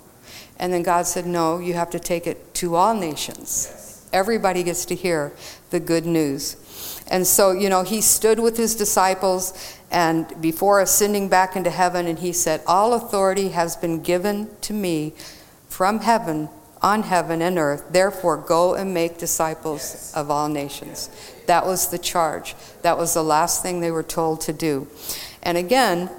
And 0.58 0.72
then 0.72 0.82
God 0.82 1.06
said, 1.06 1.26
No, 1.26 1.58
you 1.58 1.74
have 1.74 1.90
to 1.90 2.00
take 2.00 2.26
it 2.26 2.54
to 2.54 2.74
all 2.74 2.94
nations. 2.94 4.06
Everybody 4.12 4.62
gets 4.62 4.84
to 4.86 4.94
hear 4.94 5.32
the 5.70 5.80
good 5.80 6.06
news. 6.06 6.56
And 7.10 7.26
so, 7.26 7.52
you 7.52 7.68
know, 7.68 7.82
he 7.82 8.00
stood 8.00 8.38
with 8.38 8.56
his 8.56 8.74
disciples 8.74 9.78
and 9.90 10.40
before 10.40 10.80
ascending 10.80 11.28
back 11.28 11.54
into 11.54 11.70
heaven, 11.70 12.06
and 12.06 12.18
he 12.18 12.32
said, 12.32 12.62
All 12.66 12.94
authority 12.94 13.50
has 13.50 13.76
been 13.76 14.02
given 14.02 14.48
to 14.62 14.72
me 14.72 15.12
from 15.68 16.00
heaven, 16.00 16.48
on 16.82 17.04
heaven 17.04 17.40
and 17.40 17.58
earth. 17.58 17.84
Therefore, 17.90 18.36
go 18.36 18.74
and 18.74 18.92
make 18.92 19.18
disciples 19.18 20.12
of 20.14 20.30
all 20.30 20.48
nations. 20.48 21.08
That 21.46 21.64
was 21.64 21.88
the 21.88 21.98
charge. 21.98 22.54
That 22.82 22.98
was 22.98 23.14
the 23.14 23.22
last 23.22 23.62
thing 23.62 23.80
they 23.80 23.90
were 23.90 24.02
told 24.02 24.40
to 24.42 24.52
do. 24.52 24.88
And 25.42 25.56
again, 25.56 26.10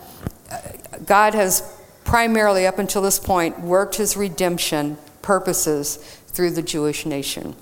God 1.05 1.33
has 1.33 1.77
primarily 2.05 2.65
up 2.65 2.79
until 2.79 3.01
this 3.01 3.19
point 3.19 3.59
worked 3.59 3.95
his 3.95 4.15
redemption 4.17 4.97
purposes 5.21 5.97
through 6.27 6.51
the 6.51 6.61
Jewish 6.61 7.05
nation. 7.05 7.55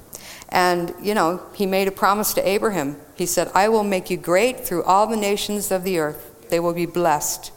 And, 0.49 0.93
you 1.01 1.13
know, 1.13 1.41
he 1.53 1.65
made 1.65 1.87
a 1.87 1.91
promise 1.91 2.33
to 2.33 2.47
Abraham. 2.47 2.97
He 3.15 3.25
said, 3.25 3.49
I 3.53 3.69
will 3.69 3.83
make 3.83 4.09
you 4.09 4.17
great 4.17 4.59
through 4.59 4.83
all 4.83 5.07
the 5.07 5.17
nations 5.17 5.71
of 5.71 5.83
the 5.83 5.99
earth. 5.99 6.49
They 6.49 6.59
will 6.59 6.73
be 6.73 6.85
blessed. 6.85 7.51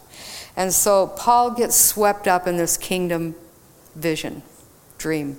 And 0.56 0.72
so 0.72 1.08
Paul 1.08 1.50
gets 1.50 1.74
swept 1.74 2.28
up 2.28 2.46
in 2.46 2.56
this 2.56 2.76
kingdom 2.76 3.34
vision, 3.96 4.42
dream. 5.04 5.38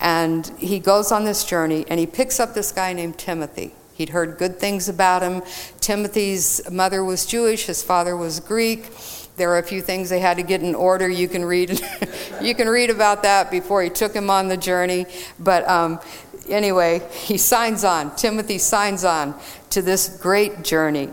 And 0.00 0.50
he 0.58 0.78
goes 0.78 1.12
on 1.12 1.26
this 1.26 1.44
journey 1.44 1.84
and 1.88 2.00
he 2.00 2.06
picks 2.06 2.40
up 2.40 2.54
this 2.54 2.72
guy 2.72 2.94
named 2.94 3.18
Timothy. 3.18 3.74
He'd 3.92 4.08
heard 4.08 4.38
good 4.38 4.58
things 4.58 4.88
about 4.88 5.20
him. 5.20 5.42
Timothy's 5.78 6.58
mother 6.70 7.04
was 7.04 7.26
Jewish, 7.26 7.66
his 7.66 7.82
father 7.82 8.16
was 8.16 8.40
Greek. 8.40 8.88
There 9.36 9.50
are 9.50 9.58
a 9.58 9.62
few 9.62 9.82
things 9.82 10.08
they 10.08 10.20
had 10.20 10.38
to 10.38 10.42
get 10.42 10.62
in 10.62 10.74
order. 10.74 11.06
You 11.06 11.28
can 11.28 11.44
read, 11.44 11.82
you 12.42 12.54
can 12.54 12.66
read 12.66 12.88
about 12.88 13.24
that 13.24 13.50
before 13.50 13.82
he 13.82 13.90
took 13.90 14.14
him 14.14 14.30
on 14.30 14.48
the 14.48 14.56
journey. 14.56 15.04
But 15.38 15.68
um, 15.68 16.00
anyway, 16.48 17.02
he 17.10 17.36
signs 17.36 17.84
on. 17.84 18.16
Timothy 18.16 18.56
signs 18.56 19.04
on 19.04 19.38
to 19.68 19.82
this 19.82 20.08
great 20.16 20.64
journey. 20.64 21.10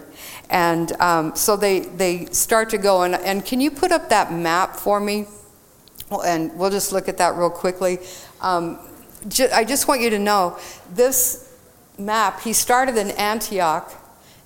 And 0.50 0.94
um, 1.01 1.36
so 1.36 1.58
they, 1.58 1.82
they 1.82 2.28
start 2.28 2.70
to 2.70 2.78
go. 2.78 3.04
And, 3.04 3.16
and 3.16 3.46
can 3.46 3.60
you 3.60 3.70
put 3.70 3.92
up 3.92 4.08
that 4.10 4.32
map 4.32 4.78
for 4.78 5.01
me? 5.01 5.28
And 6.12 6.58
we'll 6.58 6.72
just 6.72 6.92
look 6.92 7.08
at 7.08 7.18
that 7.18 7.36
real 7.36 7.50
quickly. 7.50 8.00
Um, 8.42 8.80
I 9.54 9.63
just 9.63 9.88
want 9.88 10.01
you 10.01 10.10
to 10.12 10.20
know 10.20 10.58
this 10.94 11.56
map, 11.98 12.42
he 12.42 12.54
started 12.54 12.98
in 12.98 13.12
Antioch 13.12 13.94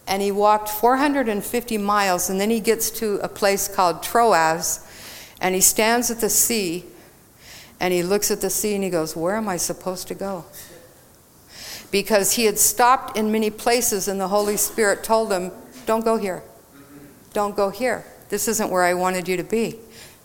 and 0.08 0.22
he 0.22 0.32
walked 0.32 0.67
450 0.67 1.77
miles, 1.77 2.29
and 2.29 2.41
then 2.41 2.50
he 2.50 2.60
gets 2.60 2.91
to 2.91 3.20
a 3.24 3.29
place 3.29 3.74
called 3.74 4.03
Troas, 4.03 4.86
and 5.39 5.55
he 5.55 5.62
stands 5.62 6.12
at 6.12 6.20
the 6.20 6.29
sea, 6.29 6.84
and 7.79 7.93
he 7.93 8.03
looks 8.03 8.29
at 8.29 8.41
the 8.41 8.50
sea 8.50 8.75
and 8.75 8.84
he 8.84 8.89
goes, 8.89 9.15
Where 9.15 9.38
am 9.38 9.48
I 9.48 9.55
supposed 9.55 10.10
to 10.10 10.13
go? 10.13 10.43
Because 11.89 12.34
he 12.34 12.46
had 12.46 12.60
stopped 12.60 13.17
in 13.17 13.32
many 13.32 13.50
places, 13.50 14.10
and 14.10 14.20
the 14.20 14.27
Holy 14.27 14.58
Spirit 14.58 15.05
told 15.05 15.32
him, 15.32 15.51
don't 15.86 16.03
go 16.03 16.17
here. 16.17 16.43
Don't 17.34 17.55
go 17.55 17.70
here. 17.70 18.05
This 18.29 18.48
isn't 18.48 18.70
where 18.70 18.84
I 18.84 18.93
wanted 18.93 19.27
you 19.27 19.38
to 19.38 19.43
be. 19.43 19.79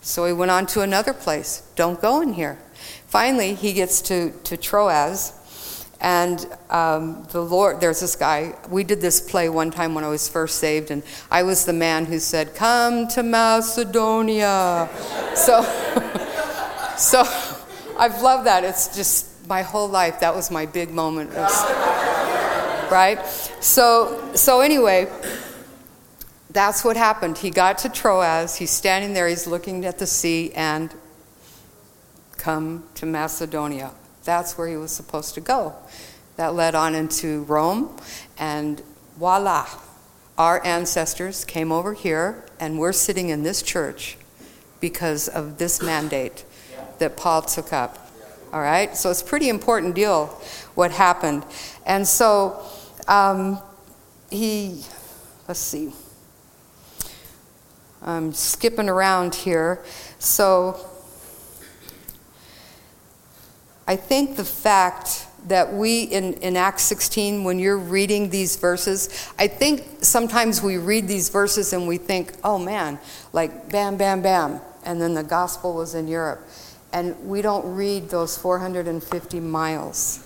So 0.09 0.25
he 0.25 0.33
went 0.33 0.49
on 0.49 0.65
to 0.73 0.81
another 0.81 1.13
place. 1.13 1.61
Don't 1.75 2.01
go 2.01 2.21
in 2.21 2.33
here. 2.33 2.57
Finally, 3.05 3.53
he 3.53 3.73
gets 3.73 4.01
to, 4.01 4.31
to 4.45 4.57
Troas, 4.57 5.85
and 6.01 6.47
um, 6.71 7.27
the 7.31 7.41
Lord, 7.41 7.79
there's 7.79 7.99
this 7.99 8.15
guy. 8.15 8.55
We 8.71 8.83
did 8.83 9.01
this 9.01 9.21
play 9.21 9.49
one 9.49 9.69
time 9.69 9.93
when 9.93 10.03
I 10.03 10.07
was 10.07 10.27
first 10.27 10.57
saved, 10.57 10.89
and 10.89 11.03
I 11.29 11.43
was 11.43 11.63
the 11.65 11.73
man 11.73 12.05
who 12.05 12.17
said, 12.17 12.55
Come 12.55 13.07
to 13.09 13.21
Macedonia. 13.21 14.89
so, 15.35 15.61
so 16.97 17.21
I've 17.95 18.19
loved 18.23 18.47
that. 18.47 18.63
It's 18.63 18.95
just 18.95 19.47
my 19.47 19.61
whole 19.61 19.87
life. 19.87 20.21
That 20.21 20.33
was 20.33 20.49
my 20.49 20.65
big 20.65 20.89
moment. 20.89 21.35
Was, 21.35 21.71
right? 22.91 23.23
So, 23.59 24.31
so 24.33 24.61
anyway, 24.61 25.07
that's 26.51 26.83
what 26.83 26.97
happened. 26.97 27.37
He 27.37 27.51
got 27.51 27.77
to 27.79 27.89
Troas. 27.89 28.55
He's 28.55 28.71
standing 28.71 29.13
there. 29.13 29.27
He's 29.27 29.45
looking 29.45 29.85
at 29.85 29.99
the 29.99 30.07
sea 30.07 30.51
and 30.55 30.93
come 32.37 32.85
to 32.95 33.05
Macedonia. 33.05 33.91
That's 34.23 34.57
where 34.57 34.67
he 34.67 34.77
was 34.77 34.91
supposed 34.91 35.35
to 35.35 35.41
go. 35.41 35.75
That 36.37 36.55
led 36.55 36.73
on 36.73 36.95
into 36.95 37.43
Rome, 37.43 37.95
and 38.37 38.81
voila, 39.17 39.67
our 40.37 40.65
ancestors 40.65 41.43
came 41.43 41.71
over 41.71 41.93
here, 41.93 42.45
and 42.59 42.79
we're 42.79 42.93
sitting 42.93 43.29
in 43.29 43.43
this 43.43 43.61
church 43.61 44.17
because 44.79 45.27
of 45.27 45.57
this 45.57 45.81
mandate 45.81 46.45
that 46.99 47.17
Paul 47.17 47.41
took 47.41 47.73
up. 47.73 48.09
All 48.53 48.61
right? 48.61 48.95
So 48.95 49.11
it's 49.11 49.21
a 49.21 49.25
pretty 49.25 49.49
important 49.49 49.95
deal 49.95 50.27
what 50.75 50.91
happened. 50.91 51.43
And 51.85 52.07
so 52.07 52.63
um, 53.07 53.59
he, 54.29 54.83
let's 55.47 55.59
see, 55.59 55.91
I'm 58.01 58.33
skipping 58.33 58.89
around 58.89 59.35
here. 59.35 59.83
So 60.19 60.79
I 63.87 63.95
think 63.95 64.35
the 64.35 64.45
fact 64.45 65.25
that 65.47 65.73
we, 65.73 66.03
in, 66.03 66.33
in 66.35 66.55
Acts 66.55 66.83
16, 66.83 67.43
when 67.43 67.59
you're 67.59 67.77
reading 67.77 68.29
these 68.29 68.55
verses, 68.55 69.31
I 69.37 69.47
think 69.47 69.85
sometimes 70.01 70.61
we 70.61 70.77
read 70.77 71.07
these 71.07 71.29
verses 71.29 71.73
and 71.73 71.87
we 71.87 71.97
think, 71.97 72.33
oh 72.43 72.57
man, 72.57 72.99
like 73.33 73.69
bam, 73.69 73.97
bam, 73.97 74.21
bam. 74.21 74.61
And 74.83 75.01
then 75.01 75.13
the 75.13 75.23
gospel 75.23 75.73
was 75.73 75.95
in 75.95 76.07
Europe. 76.07 76.47
And 76.93 77.27
we 77.27 77.41
don't 77.41 77.75
read 77.75 78.09
those 78.09 78.37
450 78.37 79.39
miles. 79.39 80.25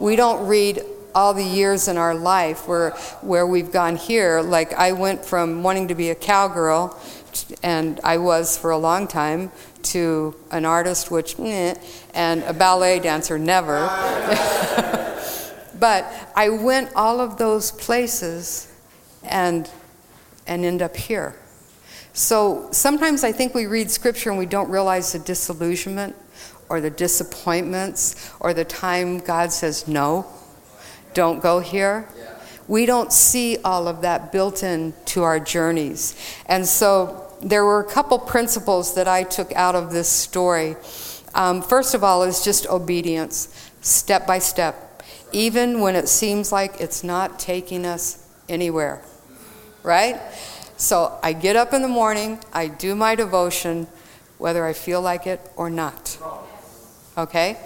We 0.00 0.16
don't 0.16 0.46
read 0.46 0.82
all 1.14 1.34
the 1.34 1.44
years 1.44 1.88
in 1.88 1.96
our 1.96 2.14
life 2.14 2.66
where, 2.68 2.90
where 3.20 3.46
we've 3.46 3.72
gone 3.72 3.96
here. 3.96 4.40
Like 4.40 4.72
I 4.74 4.92
went 4.92 5.24
from 5.24 5.62
wanting 5.62 5.88
to 5.88 5.94
be 5.94 6.10
a 6.10 6.14
cowgirl, 6.14 6.98
and 7.62 8.00
I 8.04 8.18
was 8.18 8.56
for 8.56 8.70
a 8.70 8.78
long 8.78 9.06
time, 9.06 9.50
to 9.82 10.34
an 10.50 10.64
artist, 10.64 11.10
which, 11.10 11.38
and 11.38 12.42
a 12.44 12.52
ballet 12.52 13.00
dancer, 13.00 13.38
never. 13.38 13.80
but 15.78 16.12
I 16.36 16.48
went 16.48 16.90
all 16.94 17.20
of 17.20 17.38
those 17.38 17.72
places 17.72 18.72
and, 19.24 19.68
and 20.46 20.64
end 20.64 20.82
up 20.82 20.96
here. 20.96 21.36
So 22.12 22.68
sometimes 22.72 23.24
I 23.24 23.32
think 23.32 23.54
we 23.54 23.66
read 23.66 23.90
scripture 23.90 24.30
and 24.30 24.38
we 24.38 24.46
don't 24.46 24.70
realize 24.70 25.12
the 25.12 25.18
disillusionment 25.18 26.14
or 26.68 26.80
the 26.80 26.90
disappointments 26.90 28.30
or 28.38 28.52
the 28.52 28.64
time 28.64 29.18
God 29.18 29.50
says, 29.52 29.88
no, 29.88 30.26
don't 31.14 31.42
go 31.42 31.60
here. 31.60 32.08
We 32.68 32.86
don't 32.86 33.12
see 33.12 33.58
all 33.64 33.88
of 33.88 34.02
that 34.02 34.32
built 34.32 34.62
into 34.62 35.22
our 35.22 35.40
journeys. 35.40 36.16
And 36.46 36.66
so 36.66 37.28
there 37.42 37.64
were 37.64 37.80
a 37.80 37.90
couple 37.90 38.18
principles 38.18 38.94
that 38.94 39.08
I 39.08 39.24
took 39.24 39.52
out 39.52 39.74
of 39.74 39.92
this 39.92 40.08
story. 40.08 40.76
Um, 41.34 41.62
first 41.62 41.94
of 41.94 42.04
all, 42.04 42.22
is 42.22 42.44
just 42.44 42.66
obedience, 42.68 43.70
step 43.80 44.26
by 44.26 44.38
step, 44.38 45.02
even 45.32 45.80
when 45.80 45.96
it 45.96 46.08
seems 46.08 46.52
like 46.52 46.80
it's 46.80 47.02
not 47.02 47.38
taking 47.38 47.84
us 47.84 48.26
anywhere, 48.48 49.02
right? 49.82 50.20
So 50.76 51.18
I 51.22 51.32
get 51.32 51.56
up 51.56 51.72
in 51.72 51.82
the 51.82 51.88
morning, 51.88 52.38
I 52.52 52.68
do 52.68 52.94
my 52.94 53.14
devotion, 53.14 53.86
whether 54.38 54.64
I 54.64 54.72
feel 54.72 55.00
like 55.00 55.26
it 55.26 55.40
or 55.56 55.70
not. 55.70 56.18
Okay? 57.16 57.56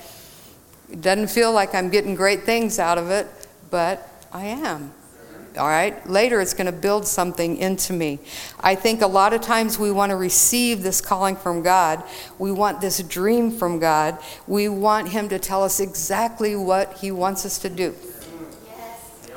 It 0.90 1.00
doesn't 1.00 1.28
feel 1.28 1.52
like 1.52 1.74
I'm 1.74 1.90
getting 1.90 2.14
great 2.14 2.44
things 2.44 2.78
out 2.78 2.98
of 2.98 3.10
it, 3.10 3.26
but 3.70 4.26
I 4.32 4.46
am 4.46 4.92
all 5.58 5.68
right? 5.68 6.06
Later, 6.08 6.40
it's 6.40 6.54
going 6.54 6.66
to 6.66 6.72
build 6.72 7.06
something 7.06 7.56
into 7.56 7.92
me. 7.92 8.18
I 8.60 8.74
think 8.74 9.00
a 9.00 9.06
lot 9.06 9.32
of 9.32 9.40
times 9.40 9.78
we 9.78 9.90
want 9.90 10.10
to 10.10 10.16
receive 10.16 10.82
this 10.82 11.00
calling 11.00 11.36
from 11.36 11.62
God. 11.62 12.02
We 12.38 12.52
want 12.52 12.80
this 12.80 13.02
dream 13.02 13.50
from 13.50 13.78
God. 13.78 14.18
We 14.46 14.68
want 14.68 15.08
Him 15.08 15.28
to 15.30 15.38
tell 15.38 15.62
us 15.62 15.80
exactly 15.80 16.56
what 16.56 16.94
He 16.98 17.10
wants 17.10 17.46
us 17.46 17.58
to 17.60 17.70
do. 17.70 17.94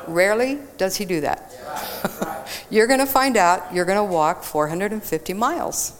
Rarely 0.07 0.59
does 0.77 0.97
He 0.97 1.05
do 1.05 1.21
that. 1.21 1.53
you're 2.69 2.87
going 2.87 2.99
to 2.99 3.05
find 3.05 3.37
out 3.37 3.73
you're 3.73 3.85
going 3.85 3.97
to 3.97 4.11
walk 4.11 4.43
450 4.43 5.33
miles. 5.33 5.95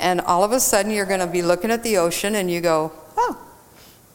And 0.00 0.20
all 0.22 0.42
of 0.42 0.52
a 0.52 0.58
sudden, 0.58 0.90
you're 0.90 1.06
going 1.06 1.20
to 1.20 1.26
be 1.26 1.42
looking 1.42 1.70
at 1.70 1.82
the 1.84 1.96
ocean 1.96 2.34
and 2.34 2.50
you 2.50 2.60
go, 2.60 2.92
oh, 3.16 3.38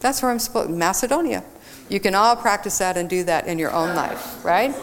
that's 0.02 0.22
where 0.22 0.30
I'm 0.30 0.40
supposed 0.40 0.70
Macedonia. 0.70 1.44
You 1.90 2.02
can 2.02 2.16
all 2.16 2.36
practice 2.36 2.80
that 2.80 2.98
and 2.98 3.10
do 3.10 3.24
that 3.24 3.48
in 3.48 3.58
your 3.58 3.72
own 3.72 3.96
life, 3.96 4.44
right? 4.44 4.76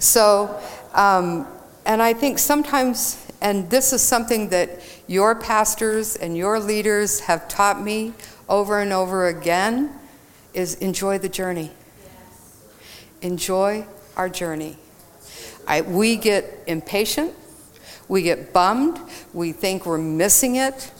So, 0.00 0.60
um, 0.94 1.46
and 1.86 2.02
I 2.02 2.12
think 2.12 2.40
sometimes, 2.40 3.24
and 3.40 3.70
this 3.70 3.92
is 3.92 4.02
something 4.02 4.48
that 4.48 4.80
your 5.06 5.36
pastors 5.36 6.16
and 6.16 6.36
your 6.36 6.58
leaders 6.58 7.20
have 7.20 7.46
taught 7.46 7.80
me 7.80 8.14
over 8.48 8.80
and 8.80 8.92
over 8.92 9.28
again, 9.28 9.96
is 10.54 10.74
enjoy 10.76 11.18
the 11.18 11.28
journey. 11.28 11.70
Enjoy 13.22 13.86
our 14.16 14.28
journey. 14.28 14.76
I, 15.68 15.82
we 15.82 16.16
get 16.16 16.64
impatient, 16.66 17.32
we 18.08 18.22
get 18.22 18.52
bummed, 18.52 18.98
we 19.32 19.52
think 19.52 19.86
we're 19.86 19.98
missing 19.98 20.56
it, 20.56 20.90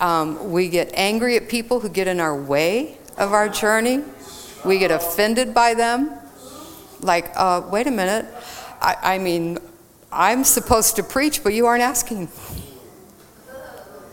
um, 0.00 0.50
we 0.50 0.68
get 0.68 0.90
angry 0.94 1.36
at 1.36 1.48
people 1.48 1.78
who 1.78 1.88
get 1.88 2.08
in 2.08 2.18
our 2.18 2.34
way 2.34 2.98
of 3.16 3.32
our 3.32 3.48
journey. 3.48 4.02
We 4.64 4.78
get 4.78 4.90
offended 4.90 5.54
by 5.54 5.74
them. 5.74 6.10
Like, 7.00 7.30
uh, 7.36 7.62
wait 7.70 7.86
a 7.86 7.90
minute. 7.90 8.26
I, 8.80 8.96
I 9.02 9.18
mean, 9.18 9.58
I'm 10.10 10.44
supposed 10.44 10.96
to 10.96 11.02
preach, 11.02 11.42
but 11.42 11.54
you 11.54 11.66
aren't 11.66 11.82
asking. 11.82 12.28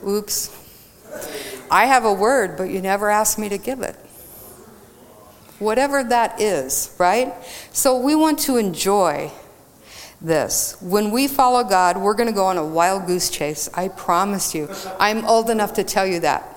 Oops. 0.05 0.57
I 1.69 1.85
have 1.85 2.03
a 2.05 2.13
word, 2.13 2.57
but 2.57 2.65
you 2.65 2.81
never 2.81 3.09
asked 3.09 3.37
me 3.39 3.47
to 3.49 3.57
give 3.57 3.81
it. 3.81 3.95
Whatever 5.59 6.03
that 6.03 6.41
is, 6.41 6.95
right? 6.97 7.33
So 7.71 7.97
we 7.97 8.15
want 8.15 8.39
to 8.39 8.57
enjoy 8.57 9.31
this. 10.19 10.75
When 10.81 11.11
we 11.11 11.27
follow 11.27 11.63
God, 11.63 11.97
we're 11.97 12.13
going 12.13 12.29
to 12.29 12.35
go 12.35 12.45
on 12.45 12.57
a 12.57 12.65
wild 12.65 13.07
goose 13.07 13.29
chase. 13.29 13.69
I 13.73 13.87
promise 13.87 14.53
you. 14.55 14.69
I'm 14.99 15.23
old 15.25 15.49
enough 15.49 15.73
to 15.73 15.83
tell 15.83 16.05
you 16.05 16.19
that. 16.21 16.50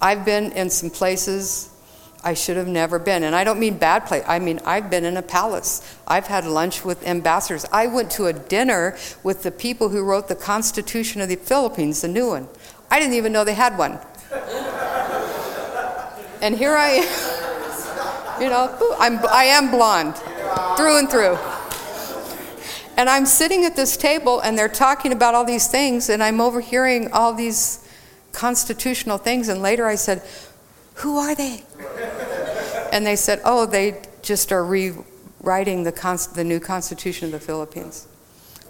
I've 0.00 0.24
been 0.24 0.52
in 0.52 0.70
some 0.70 0.90
places 0.90 1.70
I 2.22 2.34
should 2.34 2.56
have 2.56 2.66
never 2.66 2.98
been. 2.98 3.22
And 3.22 3.34
I 3.34 3.44
don't 3.44 3.60
mean 3.60 3.78
bad 3.78 4.06
place. 4.06 4.24
I 4.26 4.38
mean, 4.38 4.60
I've 4.64 4.90
been 4.90 5.04
in 5.04 5.16
a 5.16 5.22
palace. 5.22 5.82
I've 6.06 6.26
had 6.26 6.44
lunch 6.44 6.84
with 6.84 7.06
ambassadors. 7.06 7.64
I 7.72 7.86
went 7.86 8.10
to 8.12 8.26
a 8.26 8.32
dinner 8.32 8.96
with 9.22 9.44
the 9.44 9.50
people 9.50 9.88
who 9.90 10.02
wrote 10.02 10.28
the 10.28 10.34
Constitution 10.34 11.20
of 11.20 11.28
the 11.28 11.36
Philippines, 11.36 12.00
the 12.00 12.08
new 12.08 12.28
one. 12.28 12.48
I 12.90 12.98
didn't 12.98 13.14
even 13.14 13.32
know 13.32 13.44
they 13.44 13.54
had 13.54 13.78
one. 13.78 13.98
and 16.42 16.56
here 16.56 16.74
I 16.74 16.88
am. 16.88 17.34
You 18.38 18.48
know, 18.48 18.94
I'm, 19.00 19.18
I 19.30 19.46
am 19.46 19.72
blonde 19.72 20.14
through 20.76 21.00
and 21.00 21.10
through. 21.10 21.36
And 22.96 23.10
I'm 23.10 23.26
sitting 23.26 23.64
at 23.64 23.74
this 23.74 23.96
table 23.96 24.38
and 24.38 24.56
they're 24.56 24.68
talking 24.68 25.12
about 25.12 25.34
all 25.34 25.44
these 25.44 25.66
things, 25.66 26.08
and 26.08 26.22
I'm 26.22 26.40
overhearing 26.40 27.10
all 27.10 27.34
these 27.34 27.87
constitutional 28.38 29.18
things. 29.18 29.48
And 29.48 29.60
later 29.60 29.86
I 29.86 29.96
said, 29.96 30.22
Who 30.94 31.18
are 31.18 31.34
they? 31.34 31.64
And 32.92 33.04
they 33.04 33.16
said, 33.16 33.40
Oh, 33.44 33.66
they 33.66 34.00
just 34.22 34.52
are 34.52 34.64
rewriting 34.64 35.82
the, 35.82 36.30
the 36.34 36.44
new 36.44 36.60
Constitution 36.60 37.26
of 37.26 37.32
the 37.32 37.40
Philippines. 37.40 38.06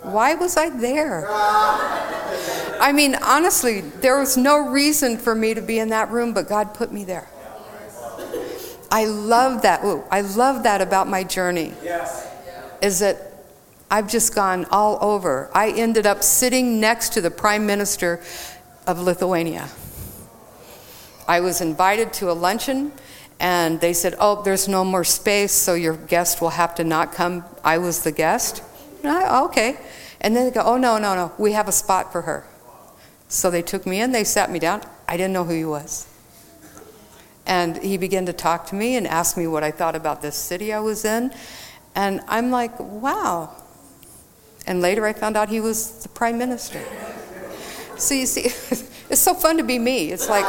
Why 0.03 0.35
was 0.35 0.57
I 0.57 0.71
there? 0.71 1.27
I 1.29 2.93
mean, 2.95 3.17
honestly, 3.17 3.81
there 3.81 4.19
was 4.19 4.37
no 4.37 4.59
reason 4.71 5.19
for 5.19 5.35
me 5.35 5.55
to 5.55 5.61
be 5.61 5.79
in 5.79 5.91
that 5.91 6.11
room, 6.11 6.33
but 6.33 6.49
God 6.49 6.73
put 6.73 6.93
me 6.93 7.05
there. 7.05 7.29
I 8.91 9.05
love 9.05 9.63
that. 9.63 9.85
Ooh, 9.85 10.03
I 10.11 10.23
love 10.23 10.63
that 10.63 10.81
about 10.81 11.09
my 11.09 11.25
journey. 11.25 11.75
Is 12.81 13.01
that 13.01 13.45
I've 13.91 14.09
just 14.09 14.35
gone 14.35 14.67
all 14.71 14.99
over. 15.03 15.51
I 15.53 15.71
ended 15.71 16.07
up 16.07 16.23
sitting 16.23 16.81
next 16.81 17.13
to 17.15 17.21
the 17.21 17.31
prime 17.31 17.67
minister 17.67 18.23
of 18.89 19.01
Lithuania. 19.01 19.69
I 21.29 21.41
was 21.41 21.61
invited 21.61 22.13
to 22.15 22.31
a 22.31 22.33
luncheon, 22.33 22.91
And 23.41 23.81
they 23.81 23.93
said, 23.93 24.17
Oh, 24.19 24.43
there's 24.43 24.67
no 24.67 24.85
more 24.85 25.05
space, 25.05 25.53
so 25.53 25.75
your 25.75 25.97
guest 25.97 26.41
will 26.41 26.51
have 26.51 26.75
to 26.75 26.83
not 26.83 27.13
come. 27.13 27.45
I 27.63 27.79
was 27.79 28.03
the 28.03 28.11
guest. 28.11 28.63
I, 29.05 29.45
okay. 29.45 29.79
And 30.21 30.35
then 30.35 30.47
they 30.47 30.51
go, 30.51 30.63
Oh, 30.65 30.77
no, 30.77 30.99
no, 30.99 31.15
no, 31.15 31.33
we 31.39 31.53
have 31.53 31.69
a 31.69 31.73
spot 31.73 32.11
for 32.11 32.23
her. 32.23 32.45
So 33.29 33.51
they 33.51 33.63
took 33.63 33.87
me 33.87 34.01
in, 34.01 34.11
they 34.11 34.25
sat 34.25 34.51
me 34.51 34.59
down. 34.59 34.83
I 35.07 35.17
didn't 35.17 35.35
know 35.35 35.45
who 35.45 35.55
he 35.55 35.65
was. 35.65 36.09
And 37.47 37.77
he 37.77 37.97
began 37.97 38.27
to 38.27 38.33
talk 38.33 38.67
to 38.69 38.75
me 38.75 38.97
and 38.97 39.07
ask 39.07 39.37
me 39.37 39.47
what 39.47 39.63
I 39.63 39.71
thought 39.71 39.95
about 39.95 40.21
this 40.21 40.35
city 40.35 40.73
I 40.73 40.81
was 40.81 41.05
in. 41.05 41.33
And 41.95 42.21
I'm 42.27 42.51
like, 42.51 42.79
wow. 42.81 43.55
And 44.67 44.81
later 44.81 45.07
I 45.07 45.13
found 45.13 45.37
out 45.37 45.49
he 45.49 45.61
was 45.61 46.03
the 46.03 46.09
prime 46.09 46.39
minister. 46.39 46.83
So 47.99 48.15
you 48.15 48.27
see, 48.27 48.43
it's 49.11 49.21
so 49.21 49.35
fun 49.35 49.59
to 49.59 49.65
be 49.65 49.79
me. 49.79 50.11
It's 50.13 50.29
like, 50.29 50.45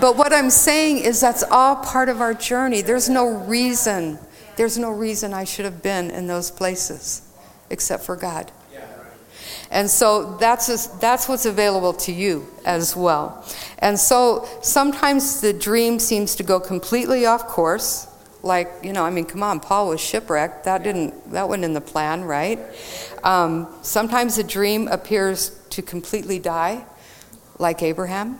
but 0.00 0.16
what 0.16 0.32
I'm 0.32 0.50
saying 0.50 0.98
is 0.98 1.20
that's 1.20 1.42
all 1.42 1.76
part 1.76 2.08
of 2.08 2.20
our 2.20 2.34
journey. 2.34 2.82
There's 2.82 3.08
no 3.08 3.28
reason, 3.28 4.18
there's 4.56 4.78
no 4.78 4.90
reason 4.90 5.32
I 5.34 5.44
should 5.44 5.64
have 5.64 5.82
been 5.82 6.10
in 6.10 6.26
those 6.26 6.50
places 6.50 7.22
except 7.70 8.04
for 8.04 8.16
God. 8.16 8.50
And 9.70 9.90
so 9.90 10.36
that's, 10.36 10.68
a, 10.68 10.98
that's 11.00 11.28
what's 11.28 11.46
available 11.46 11.94
to 11.94 12.12
you 12.12 12.46
as 12.64 12.94
well. 12.94 13.44
And 13.80 13.98
so 13.98 14.46
sometimes 14.62 15.40
the 15.40 15.52
dream 15.52 15.98
seems 15.98 16.36
to 16.36 16.44
go 16.44 16.60
completely 16.60 17.26
off 17.26 17.48
course. 17.48 18.06
Like, 18.44 18.70
you 18.82 18.92
know, 18.92 19.02
I 19.02 19.08
mean, 19.08 19.24
come 19.24 19.42
on, 19.42 19.58
Paul 19.58 19.88
was 19.88 20.02
shipwrecked. 20.02 20.64
That 20.64 20.82
didn't, 20.82 21.32
that 21.32 21.48
wasn't 21.48 21.64
in 21.64 21.72
the 21.72 21.80
plan, 21.80 22.24
right? 22.24 22.58
Um, 23.22 23.74
sometimes 23.80 24.36
a 24.36 24.44
dream 24.44 24.86
appears 24.88 25.58
to 25.70 25.80
completely 25.80 26.38
die, 26.38 26.84
like 27.58 27.82
Abraham. 27.82 28.38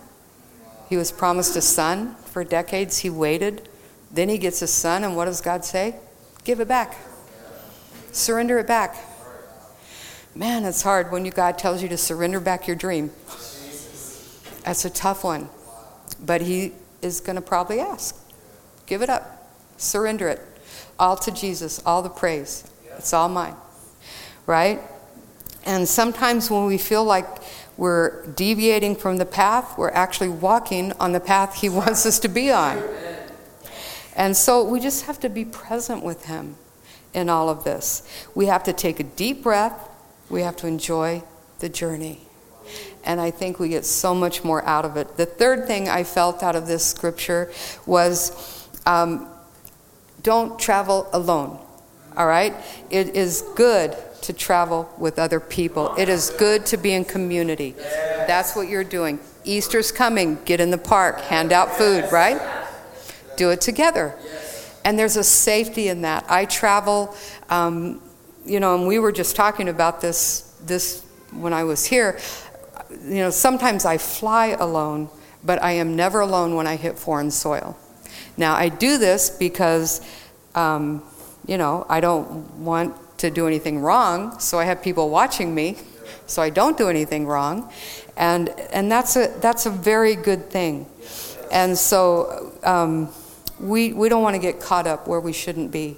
He 0.89 0.95
was 0.95 1.11
promised 1.11 1.55
a 1.55 1.61
son. 1.61 2.13
For 2.25 2.43
decades, 2.43 2.99
he 2.99 3.09
waited. 3.09 3.67
Then 4.11 4.29
he 4.29 4.37
gets 4.37 4.61
a 4.61 4.67
son, 4.67 5.03
and 5.03 5.15
what 5.15 5.25
does 5.25 5.41
God 5.41 5.65
say? 5.65 5.95
Give 6.43 6.59
it 6.59 6.67
back. 6.67 6.95
Surrender 8.11 8.59
it 8.59 8.67
back. 8.67 8.95
Man, 10.35 10.65
it's 10.65 10.83
hard 10.83 11.11
when 11.11 11.25
you, 11.25 11.31
God 11.31 11.57
tells 11.57 11.81
you 11.81 11.89
to 11.89 11.97
surrender 11.97 12.39
back 12.39 12.67
your 12.67 12.75
dream. 12.75 13.09
That's 14.63 14.85
a 14.85 14.89
tough 14.91 15.23
one. 15.23 15.49
But 16.23 16.41
He 16.41 16.73
is 17.01 17.21
going 17.21 17.37
to 17.37 17.41
probably 17.41 17.79
ask 17.79 18.15
give 18.85 19.01
it 19.01 19.09
up, 19.09 19.34
surrender 19.77 20.27
it. 20.29 20.41
All 20.97 21.15
to 21.17 21.31
Jesus, 21.31 21.81
all 21.85 22.01
the 22.01 22.09
praise. 22.09 22.69
It's 22.97 23.13
all 23.13 23.29
mine. 23.29 23.55
Right? 24.45 24.79
And 25.65 25.87
sometimes 25.87 26.49
when 26.49 26.65
we 26.65 26.77
feel 26.77 27.03
like 27.03 27.27
we're 27.77 28.25
deviating 28.27 28.95
from 28.95 29.17
the 29.17 29.25
path, 29.25 29.77
we're 29.77 29.91
actually 29.91 30.29
walking 30.29 30.93
on 30.93 31.11
the 31.11 31.19
path 31.19 31.55
He 31.55 31.69
wants 31.81 32.05
us 32.05 32.19
to 32.19 32.27
be 32.27 32.51
on. 32.51 32.81
And 34.15 34.37
so 34.37 34.63
we 34.63 34.79
just 34.79 35.05
have 35.05 35.19
to 35.21 35.29
be 35.29 35.43
present 35.43 36.03
with 36.03 36.25
Him 36.25 36.55
in 37.13 37.29
all 37.29 37.49
of 37.49 37.63
this. 37.63 38.07
We 38.33 38.45
have 38.45 38.63
to 38.63 38.73
take 38.73 38.99
a 38.99 39.03
deep 39.03 39.43
breath 39.43 39.89
we 40.29 40.41
have 40.41 40.55
to 40.57 40.67
enjoy 40.67 41.23
the 41.59 41.69
journey. 41.69 42.19
And 43.03 43.21
I 43.21 43.29
think 43.29 43.59
we 43.59 43.69
get 43.69 43.85
so 43.85 44.15
much 44.15 44.43
more 44.43 44.65
out 44.65 44.85
of 44.85 44.97
it. 44.97 45.17
The 45.17 45.25
third 45.25 45.67
thing 45.67 45.87
I 45.87 46.03
felt 46.03 46.41
out 46.41 46.55
of 46.55 46.65
this 46.65 46.83
scripture 46.83 47.51
was 47.85 48.67
um, 48.87 49.29
don't 50.25 50.59
travel 50.59 51.07
alone. 51.13 51.57
All 52.17 52.27
right? 52.27 52.53
It 52.89 53.15
is 53.15 53.43
good 53.55 53.95
to 54.23 54.33
travel 54.33 54.89
with 54.97 55.19
other 55.19 55.39
people, 55.39 55.93
it 55.97 56.09
is 56.09 56.31
good 56.31 56.65
to 56.65 56.77
be 56.77 56.93
in 56.93 57.05
community. 57.05 57.75
That's 58.27 58.55
what 58.55 58.67
you're 58.67 58.83
doing. 58.83 59.19
Easter's 59.43 59.91
coming. 59.91 60.39
Get 60.45 60.59
in 60.59 60.71
the 60.71 60.79
park, 60.79 61.21
hand 61.21 61.53
out 61.53 61.71
food, 61.71 62.11
right? 62.11 62.41
Do 63.37 63.51
it 63.51 63.61
together. 63.61 64.15
And 64.83 64.97
there's 64.97 65.15
a 65.15 65.23
safety 65.23 65.87
in 65.89 66.01
that. 66.01 66.25
I 66.27 66.45
travel 66.45 67.15
um, 67.49 68.01
you 68.45 68.59
know, 68.59 68.75
and 68.75 68.87
we 68.87 68.99
were 68.99 69.11
just 69.11 69.35
talking 69.35 69.69
about 69.69 70.01
this 70.01 70.41
this 70.65 71.03
when 71.31 71.53
I 71.53 71.63
was 71.63 71.85
here. 71.85 72.19
You 73.03 73.15
know, 73.15 73.29
sometimes 73.29 73.85
I 73.85 73.97
fly 73.97 74.47
alone, 74.47 75.09
but 75.43 75.61
I 75.61 75.71
am 75.73 75.95
never 75.95 76.19
alone 76.19 76.55
when 76.55 76.67
I 76.67 76.75
hit 76.75 76.97
foreign 76.97 77.31
soil. 77.31 77.77
Now 78.37 78.55
I 78.55 78.69
do 78.69 78.97
this 78.97 79.29
because, 79.29 80.01
um, 80.55 81.03
you 81.47 81.57
know, 81.57 81.85
I 81.89 81.99
don't 81.99 82.49
want 82.59 82.95
to 83.19 83.29
do 83.29 83.47
anything 83.47 83.79
wrong, 83.79 84.39
so 84.39 84.59
I 84.59 84.65
have 84.65 84.81
people 84.81 85.09
watching 85.09 85.55
me, 85.55 85.77
so 86.27 86.41
I 86.41 86.49
don't 86.49 86.77
do 86.77 86.89
anything 86.89 87.27
wrong, 87.27 87.71
and 88.17 88.49
and 88.71 88.91
that's 88.91 89.15
a 89.15 89.33
that's 89.39 89.65
a 89.65 89.69
very 89.69 90.15
good 90.15 90.49
thing, 90.49 90.85
and 91.51 91.77
so. 91.77 92.51
Um, 92.63 93.09
we, 93.59 93.93
we 93.93 94.09
don't 94.09 94.21
want 94.21 94.35
to 94.35 94.41
get 94.41 94.59
caught 94.59 94.87
up 94.87 95.07
where 95.07 95.19
we 95.19 95.33
shouldn't 95.33 95.71
be 95.71 95.97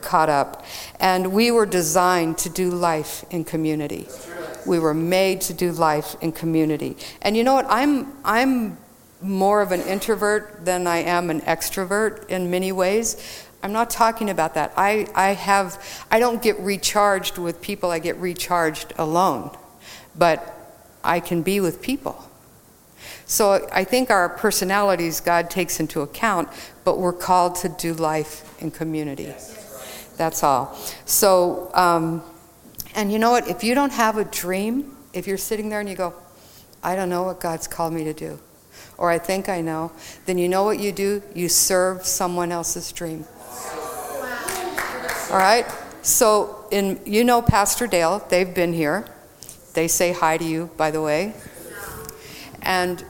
caught 0.00 0.28
up. 0.28 0.64
And 0.98 1.32
we 1.32 1.50
were 1.50 1.66
designed 1.66 2.38
to 2.38 2.50
do 2.50 2.70
life 2.70 3.24
in 3.30 3.44
community. 3.44 4.06
We 4.66 4.78
were 4.78 4.94
made 4.94 5.40
to 5.42 5.54
do 5.54 5.72
life 5.72 6.16
in 6.20 6.32
community. 6.32 6.96
And 7.22 7.36
you 7.36 7.44
know 7.44 7.54
what? 7.54 7.66
I'm, 7.68 8.12
I'm 8.24 8.76
more 9.20 9.60
of 9.60 9.72
an 9.72 9.82
introvert 9.82 10.64
than 10.64 10.86
I 10.86 10.98
am 10.98 11.30
an 11.30 11.40
extrovert 11.42 12.28
in 12.28 12.50
many 12.50 12.72
ways. 12.72 13.46
I'm 13.62 13.72
not 13.72 13.90
talking 13.90 14.30
about 14.30 14.54
that. 14.54 14.72
I, 14.76 15.06
I 15.14 15.34
have 15.34 16.06
I 16.10 16.18
don't 16.18 16.42
get 16.42 16.58
recharged 16.60 17.38
with 17.38 17.60
people, 17.60 17.90
I 17.90 17.98
get 17.98 18.16
recharged 18.16 18.92
alone. 18.96 19.56
But 20.16 20.56
I 21.04 21.20
can 21.20 21.42
be 21.42 21.60
with 21.60 21.80
people. 21.80 22.26
So 23.26 23.68
I 23.72 23.84
think 23.84 24.10
our 24.10 24.28
personalities 24.28 25.20
God 25.20 25.50
takes 25.50 25.80
into 25.80 26.00
account, 26.00 26.48
but 26.84 26.98
we're 26.98 27.12
called 27.12 27.54
to 27.56 27.68
do 27.68 27.94
life 27.94 28.60
in 28.60 28.70
community. 28.70 29.24
Yes. 29.24 30.14
That's 30.16 30.42
all. 30.42 30.76
So, 31.06 31.70
um, 31.74 32.22
and 32.94 33.12
you 33.12 33.18
know 33.18 33.30
what? 33.30 33.48
If 33.48 33.64
you 33.64 33.74
don't 33.74 33.92
have 33.92 34.18
a 34.18 34.24
dream, 34.24 34.96
if 35.12 35.26
you're 35.26 35.38
sitting 35.38 35.68
there 35.68 35.80
and 35.80 35.88
you 35.88 35.96
go, 35.96 36.12
I 36.82 36.96
don't 36.96 37.08
know 37.08 37.22
what 37.22 37.40
God's 37.40 37.66
called 37.66 37.92
me 37.92 38.04
to 38.04 38.12
do, 38.12 38.38
or 39.00 39.10
I 39.10 39.18
think 39.18 39.48
I 39.48 39.62
know, 39.62 39.90
then 40.26 40.36
you 40.36 40.46
know 40.46 40.62
what 40.62 40.78
you 40.78 40.92
do? 40.92 41.22
You 41.34 41.48
serve 41.48 42.04
someone 42.04 42.52
else's 42.52 42.92
dream. 42.92 43.24
All 45.30 45.38
right? 45.38 45.66
So, 46.02 46.66
in, 46.70 47.00
you 47.06 47.24
know 47.24 47.40
Pastor 47.40 47.86
Dale, 47.86 48.24
they've 48.28 48.54
been 48.54 48.74
here. 48.74 49.08
They 49.72 49.88
say 49.88 50.12
hi 50.12 50.36
to 50.36 50.44
you, 50.44 50.70
by 50.76 50.90
the 50.90 51.00
way. 51.00 51.32
And 52.60 53.02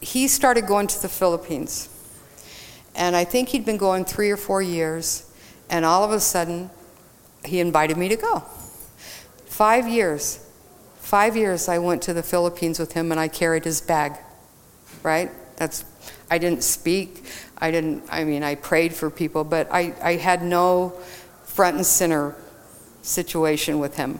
he 0.00 0.28
started 0.28 0.66
going 0.66 0.86
to 0.86 1.02
the 1.02 1.10
Philippines. 1.10 1.90
And 2.94 3.14
I 3.14 3.24
think 3.24 3.50
he'd 3.50 3.66
been 3.66 3.76
going 3.76 4.06
three 4.06 4.30
or 4.30 4.38
four 4.38 4.62
years. 4.62 5.30
And 5.68 5.84
all 5.84 6.04
of 6.04 6.10
a 6.10 6.20
sudden, 6.20 6.70
he 7.44 7.60
invited 7.60 7.98
me 7.98 8.08
to 8.08 8.16
go. 8.16 8.40
Five 9.44 9.86
years. 9.86 10.38
Five 11.00 11.36
years 11.36 11.68
I 11.68 11.76
went 11.78 12.00
to 12.02 12.14
the 12.14 12.22
Philippines 12.22 12.78
with 12.78 12.92
him 12.92 13.10
and 13.10 13.20
I 13.20 13.28
carried 13.28 13.64
his 13.64 13.82
bag. 13.82 14.12
Right? 15.02 15.30
That's 15.56 15.84
I 16.30 16.38
didn't 16.38 16.62
speak. 16.62 17.24
I 17.58 17.70
didn't 17.70 18.04
I 18.10 18.24
mean 18.24 18.42
I 18.42 18.54
prayed 18.54 18.94
for 18.94 19.10
people, 19.10 19.44
but 19.44 19.68
I, 19.70 19.94
I 20.02 20.16
had 20.16 20.42
no 20.42 20.90
front 21.44 21.76
and 21.76 21.86
center 21.86 22.34
situation 23.02 23.78
with 23.78 23.96
him. 23.96 24.18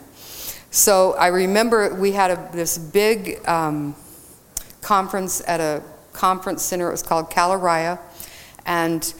So 0.71 1.13
I 1.13 1.27
remember 1.27 1.93
we 1.93 2.13
had 2.13 2.31
a, 2.31 2.49
this 2.51 2.77
big 2.77 3.47
um, 3.47 3.95
conference 4.81 5.41
at 5.47 5.59
a 5.59 5.83
conference 6.13 6.63
center. 6.63 6.87
It 6.87 6.91
was 6.91 7.03
called 7.03 7.29
Calaraya, 7.29 7.99
and 8.65 9.13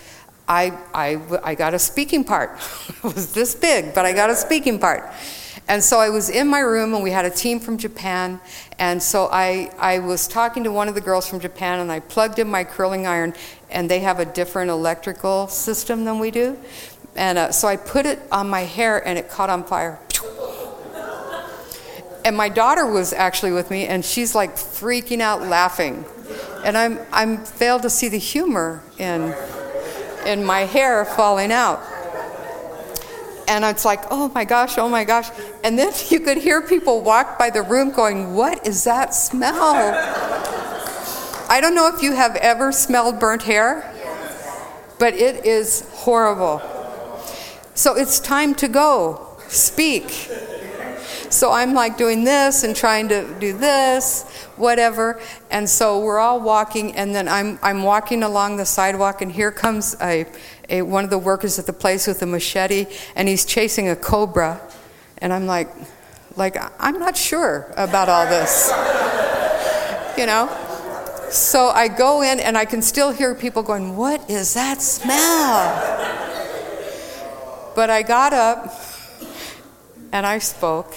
I, 0.47 0.77
I, 0.93 1.21
I 1.43 1.55
got 1.55 1.73
a 1.73 1.79
speaking 1.79 2.23
part. 2.23 2.59
it 2.89 3.03
was 3.03 3.33
this 3.33 3.55
big, 3.55 3.93
but 3.93 4.05
I 4.05 4.13
got 4.13 4.29
a 4.29 4.35
speaking 4.35 4.79
part. 4.79 5.11
And 5.67 5.83
so 5.83 5.99
I 5.99 6.09
was 6.09 6.29
in 6.29 6.47
my 6.47 6.59
room, 6.59 6.93
and 6.93 7.03
we 7.03 7.11
had 7.11 7.25
a 7.25 7.29
team 7.29 7.59
from 7.59 7.77
Japan. 7.77 8.39
And 8.79 9.01
so 9.01 9.29
I, 9.31 9.71
I 9.77 9.99
was 9.99 10.27
talking 10.27 10.63
to 10.65 10.71
one 10.71 10.87
of 10.87 10.95
the 10.95 11.01
girls 11.01 11.27
from 11.27 11.39
Japan, 11.39 11.79
and 11.79 11.91
I 11.91 11.99
plugged 11.99 12.39
in 12.39 12.47
my 12.47 12.63
curling 12.63 13.07
iron, 13.07 13.33
and 13.69 13.89
they 13.89 13.99
have 13.99 14.19
a 14.19 14.25
different 14.25 14.71
electrical 14.71 15.47
system 15.47 16.03
than 16.05 16.19
we 16.19 16.31
do. 16.31 16.57
And 17.15 17.37
uh, 17.37 17.51
so 17.51 17.67
I 17.67 17.77
put 17.77 18.05
it 18.05 18.19
on 18.31 18.49
my 18.49 18.61
hair, 18.61 19.05
and 19.07 19.17
it 19.17 19.29
caught 19.29 19.49
on 19.49 19.63
fire. 19.63 19.99
And 22.25 22.37
my 22.37 22.49
daughter 22.49 22.85
was 22.85 23.11
actually 23.11 23.51
with 23.51 23.69
me, 23.69 23.85
and 23.85 24.03
she's 24.03 24.33
like 24.33 24.55
freaking 24.55 25.19
out 25.19 25.41
laughing. 25.41 26.05
And 26.63 26.77
I'm, 26.77 26.99
I'm 27.11 27.43
failed 27.43 27.81
to 27.81 27.89
see 27.89 28.07
the 28.07 28.17
humor 28.17 28.81
in 28.97 29.35
and 30.25 30.45
my 30.45 30.61
hair 30.61 31.05
falling 31.05 31.51
out. 31.51 31.81
And 33.47 33.63
it's 33.65 33.85
like, 33.85 34.03
oh 34.09 34.31
my 34.33 34.45
gosh, 34.45 34.77
oh 34.77 34.89
my 34.89 35.03
gosh. 35.03 35.29
And 35.63 35.77
then 35.77 35.93
you 36.09 36.19
could 36.19 36.37
hear 36.37 36.61
people 36.61 37.01
walk 37.01 37.37
by 37.37 37.49
the 37.49 37.61
room 37.61 37.91
going, 37.91 38.35
what 38.35 38.65
is 38.65 38.83
that 38.85 39.13
smell? 39.13 39.73
I 41.49 41.59
don't 41.61 41.75
know 41.75 41.93
if 41.93 42.01
you 42.01 42.15
have 42.15 42.35
ever 42.37 42.71
smelled 42.71 43.19
burnt 43.19 43.43
hair, 43.43 43.93
but 44.97 45.13
it 45.13 45.45
is 45.45 45.87
horrible. 45.91 46.61
So 47.75 47.95
it's 47.95 48.19
time 48.19 48.55
to 48.55 48.67
go. 48.67 49.27
Speak. 49.47 50.09
so 51.29 51.51
I'm 51.51 51.73
like 51.73 51.97
doing 51.97 52.23
this 52.23 52.63
and 52.63 52.75
trying 52.75 53.09
to 53.09 53.31
do 53.39 53.55
this, 53.55 54.23
whatever. 54.55 55.19
And 55.51 55.69
so 55.69 55.99
we're 55.99 56.19
all 56.19 56.39
walking, 56.39 56.95
and 56.95 57.13
then 57.13 57.27
I'm, 57.27 57.59
I'm 57.61 57.83
walking 57.83 58.23
along 58.23 58.57
the 58.57 58.65
sidewalk, 58.65 59.21
and 59.21 59.31
here 59.31 59.51
comes 59.51 59.95
a, 60.01 60.25
a, 60.73 60.81
one 60.81 61.03
of 61.03 61.09
the 61.09 61.19
workers 61.19 61.59
at 61.59 61.67
the 61.67 61.73
place 61.73 62.07
with 62.07 62.21
a 62.21 62.25
machete, 62.25 62.87
and 63.15 63.29
he's 63.29 63.45
chasing 63.45 63.87
a 63.89 63.95
cobra. 63.95 64.59
And 65.19 65.31
I'm 65.31 65.45
like, 65.45 65.69
like 66.35 66.57
I'm 66.79 66.99
not 66.99 67.15
sure 67.15 67.71
about 67.77 68.09
all 68.09 68.25
this. 68.25 68.69
you 70.17 70.25
know? 70.25 70.49
So 71.29 71.69
I 71.69 71.87
go 71.87 72.21
in 72.21 72.39
and 72.39 72.57
I 72.57 72.65
can 72.65 72.81
still 72.81 73.11
hear 73.11 73.33
people 73.35 73.63
going, 73.63 73.95
What 73.95 74.29
is 74.29 74.53
that 74.55 74.81
smell? 74.81 76.01
But 77.75 77.89
I 77.89 78.03
got 78.03 78.33
up 78.33 78.73
and 80.11 80.25
I 80.25 80.39
spoke. 80.39 80.93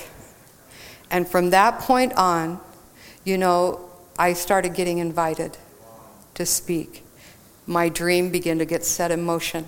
And 1.11 1.27
from 1.27 1.51
that 1.51 1.81
point 1.81 2.13
on, 2.15 2.61
you 3.25 3.39
know, 3.39 3.81
I 4.19 4.33
started 4.33 4.75
getting 4.75 4.99
invited 4.99 5.57
to 6.35 6.45
speak. 6.45 7.06
My 7.67 7.89
dream 7.89 8.31
began 8.31 8.59
to 8.59 8.65
get 8.65 8.85
set 8.85 9.11
in 9.11 9.23
motion. 9.23 9.67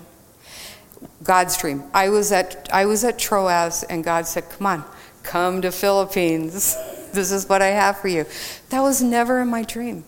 God's 1.23 1.57
dream. 1.57 1.83
I 1.93 2.09
was 2.09 2.31
at 2.31 2.69
I 2.71 2.85
was 2.85 3.03
at 3.03 3.19
Troas 3.19 3.83
and 3.83 4.03
God 4.03 4.27
said, 4.27 4.49
"Come 4.49 4.67
on, 4.67 4.83
come 5.23 5.61
to 5.61 5.71
Philippines. 5.71 6.75
This 7.11 7.31
is 7.31 7.49
what 7.49 7.59
I 7.63 7.69
have 7.69 7.97
for 7.97 8.07
you." 8.07 8.25
That 8.69 8.81
was 8.81 9.01
never 9.01 9.41
in 9.41 9.47
my 9.47 9.63
dream. 9.63 10.03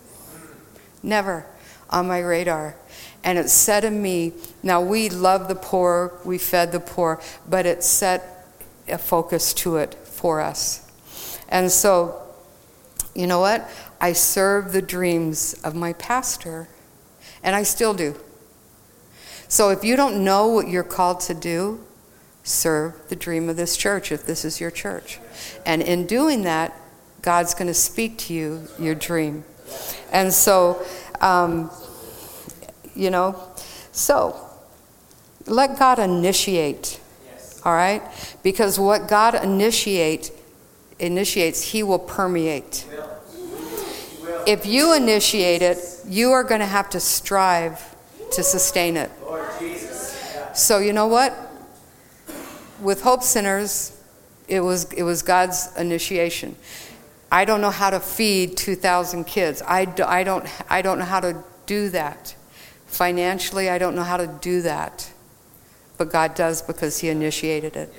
Never 1.02 1.46
on 1.90 2.06
my 2.06 2.20
radar. 2.20 2.76
And 3.24 3.38
it 3.38 3.48
set 3.50 3.84
in 3.84 4.02
me, 4.02 4.32
now 4.62 4.80
we 4.80 5.08
love 5.08 5.46
the 5.46 5.54
poor, 5.54 6.12
we 6.24 6.38
fed 6.38 6.72
the 6.72 6.80
poor, 6.80 7.20
but 7.48 7.66
it 7.66 7.84
set 7.84 8.48
a 8.88 8.98
focus 8.98 9.54
to 9.54 9.76
it 9.76 9.94
for 9.94 10.40
us. 10.40 10.90
And 11.48 11.70
so, 11.70 12.20
you 13.14 13.26
know 13.26 13.38
what? 13.38 13.68
I 14.00 14.12
serve 14.14 14.72
the 14.72 14.82
dreams 14.82 15.54
of 15.62 15.74
my 15.76 15.92
pastor, 15.92 16.68
and 17.42 17.56
I 17.56 17.62
still 17.62 17.94
do. 17.94 18.16
So 19.48 19.70
if 19.70 19.84
you 19.84 19.96
don't 19.96 20.24
know 20.24 20.48
what 20.48 20.68
you're 20.68 20.82
called 20.82 21.20
to 21.20 21.34
do, 21.34 21.80
serve 22.42 22.94
the 23.08 23.16
dream 23.16 23.48
of 23.48 23.56
this 23.56 23.76
church 23.76 24.10
if 24.10 24.24
this 24.24 24.44
is 24.44 24.60
your 24.60 24.70
church. 24.70 25.18
And 25.66 25.82
in 25.82 26.06
doing 26.06 26.42
that, 26.42 26.74
God's 27.20 27.54
going 27.54 27.68
to 27.68 27.74
speak 27.74 28.18
to 28.18 28.34
you 28.34 28.66
your 28.78 28.94
dream. 28.94 29.44
And 30.10 30.32
so, 30.32 30.84
um, 31.20 31.70
you 32.94 33.10
know, 33.10 33.40
so 33.92 34.36
let 35.46 35.78
God 35.78 35.98
initiate. 35.98 37.00
All 37.64 37.74
right? 37.74 38.02
Because 38.42 38.78
what 38.78 39.06
God 39.06 39.34
initiate 39.34 40.32
initiates, 40.98 41.62
he 41.62 41.82
will 41.82 41.98
permeate. 41.98 42.86
If 44.46 44.66
you 44.66 44.94
initiate 44.94 45.62
it, 45.62 45.78
you 46.06 46.32
are 46.32 46.44
going 46.44 46.60
to 46.60 46.66
have 46.66 46.90
to 46.90 47.00
strive 47.00 47.94
to 48.32 48.42
sustain 48.42 48.96
it. 48.96 49.10
So 50.54 50.78
you 50.78 50.92
know 50.92 51.06
what? 51.06 51.36
With 52.80 53.02
Hope 53.02 53.22
Centers, 53.22 53.96
it 54.48 54.60
was 54.60 54.92
it 54.92 55.02
was 55.02 55.22
God's 55.22 55.70
initiation. 55.76 56.56
I 57.32 57.46
don't 57.46 57.62
know 57.62 57.70
how 57.70 57.88
to 57.88 57.98
feed 57.98 58.58
2,000 58.58 59.24
kids. 59.24 59.62
I, 59.66 59.86
do, 59.86 60.04
I, 60.04 60.22
don't, 60.22 60.46
I 60.70 60.82
don't 60.82 60.98
know 60.98 61.06
how 61.06 61.20
to 61.20 61.42
do 61.64 61.88
that. 61.88 62.36
Financially, 62.86 63.70
I 63.70 63.78
don't 63.78 63.96
know 63.96 64.02
how 64.02 64.18
to 64.18 64.26
do 64.26 64.60
that. 64.60 65.10
But 65.96 66.12
God 66.12 66.34
does 66.34 66.60
because 66.60 66.98
He 66.98 67.08
initiated 67.08 67.74
it. 67.74 67.94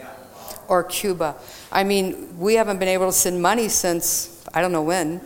Or 0.67 0.83
Cuba. 0.83 1.35
I 1.71 1.83
mean, 1.83 2.37
we 2.37 2.53
haven't 2.53 2.77
been 2.77 2.87
able 2.87 3.07
to 3.07 3.11
send 3.11 3.41
money 3.41 3.69
since, 3.69 4.45
I 4.53 4.61
don't 4.61 4.71
know 4.71 4.83
when. 4.83 5.19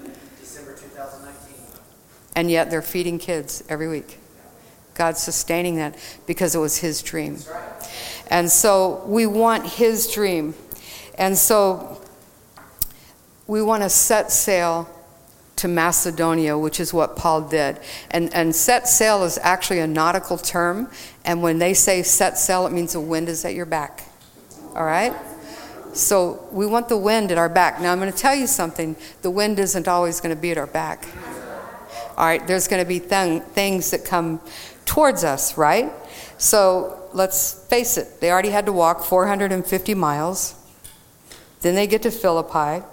December 2.37 2.37
2019. 2.37 2.41
And 2.41 2.51
yet 2.51 2.69
they're 2.69 2.81
feeding 2.81 3.19
kids 3.19 3.63
every 3.69 3.87
week. 3.87 4.19
God's 4.95 5.21
sustaining 5.21 5.75
that 5.77 5.95
because 6.25 6.55
it 6.55 6.59
was 6.59 6.77
His 6.77 7.01
dream. 7.01 7.37
And 8.29 8.51
so 8.51 9.03
we 9.05 9.25
want 9.25 9.65
His 9.65 10.11
dream. 10.11 10.55
And 11.17 11.37
so 11.37 12.01
we 13.47 13.61
want 13.61 13.83
to 13.83 13.89
set 13.89 14.31
sail 14.31 14.89
to 15.57 15.67
Macedonia, 15.67 16.57
which 16.57 16.79
is 16.79 16.93
what 16.93 17.15
Paul 17.15 17.41
did. 17.41 17.79
And, 18.11 18.33
and 18.33 18.55
set 18.55 18.87
sail 18.87 19.23
is 19.23 19.39
actually 19.41 19.79
a 19.79 19.87
nautical 19.87 20.37
term. 20.37 20.89
And 21.25 21.41
when 21.41 21.59
they 21.59 21.73
say 21.73 22.03
set 22.03 22.37
sail, 22.37 22.67
it 22.67 22.71
means 22.71 22.93
the 22.93 23.01
wind 23.01 23.29
is 23.29 23.45
at 23.45 23.53
your 23.53 23.65
back. 23.65 24.03
All 24.75 24.85
right? 24.85 25.13
So 25.93 26.47
we 26.51 26.67
want 26.67 26.89
the 26.89 26.97
wind 26.97 27.31
at 27.31 27.39
our 27.39 27.49
back. 27.49 27.81
Now, 27.81 27.91
I'm 27.91 27.99
going 27.99 28.11
to 28.11 28.17
tell 28.17 28.35
you 28.35 28.45
something 28.45 28.95
the 29.23 29.31
wind 29.31 29.57
isn't 29.57 29.87
always 29.87 30.21
going 30.21 30.35
to 30.35 30.39
be 30.39 30.51
at 30.51 30.57
our 30.57 30.67
back. 30.67 31.07
All 32.17 32.25
right? 32.25 32.45
There's 32.45 32.67
going 32.67 32.83
to 32.83 32.87
be 32.87 32.99
th- 32.99 33.43
things 33.43 33.91
that 33.91 34.03
come 34.03 34.41
towards 34.85 35.23
us, 35.23 35.57
right? 35.57 35.91
So 36.37 37.09
let's 37.13 37.65
face 37.67 37.97
it, 37.97 38.19
they 38.21 38.31
already 38.31 38.49
had 38.49 38.65
to 38.65 38.73
walk 38.73 39.03
450 39.03 39.93
miles. 39.93 40.55
Then 41.61 41.75
they 41.75 41.87
get 41.87 42.01
to 42.03 42.11
Philippi. 42.11 42.85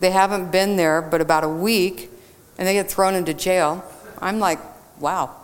They 0.00 0.10
haven't 0.10 0.50
been 0.50 0.76
there 0.76 1.02
but 1.02 1.20
about 1.20 1.44
a 1.44 1.48
week, 1.48 2.10
and 2.58 2.66
they 2.66 2.74
get 2.74 2.90
thrown 2.90 3.14
into 3.14 3.34
jail. 3.34 3.84
I'm 4.18 4.38
like, 4.38 4.58
wow, 4.98 5.34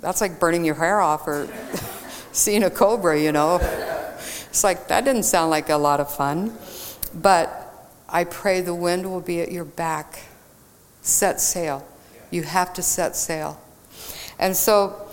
that's 0.00 0.20
like 0.20 0.38
burning 0.40 0.64
your 0.64 0.74
hair 0.74 1.00
off 1.00 1.26
or 1.26 1.48
seeing 2.32 2.62
a 2.64 2.70
cobra, 2.70 3.20
you 3.20 3.32
know. 3.32 3.58
It's 4.48 4.64
like, 4.64 4.88
that 4.88 5.04
didn't 5.04 5.24
sound 5.24 5.50
like 5.50 5.70
a 5.70 5.76
lot 5.76 6.00
of 6.00 6.14
fun. 6.14 6.56
But 7.14 7.98
I 8.08 8.24
pray 8.24 8.60
the 8.60 8.74
wind 8.74 9.10
will 9.10 9.20
be 9.20 9.40
at 9.40 9.50
your 9.50 9.64
back. 9.64 10.20
Set 11.00 11.40
sail. 11.40 11.86
You 12.32 12.42
have 12.42 12.72
to 12.74 12.82
set 12.82 13.14
sail. 13.14 13.60
And 14.38 14.56
so, 14.56 15.08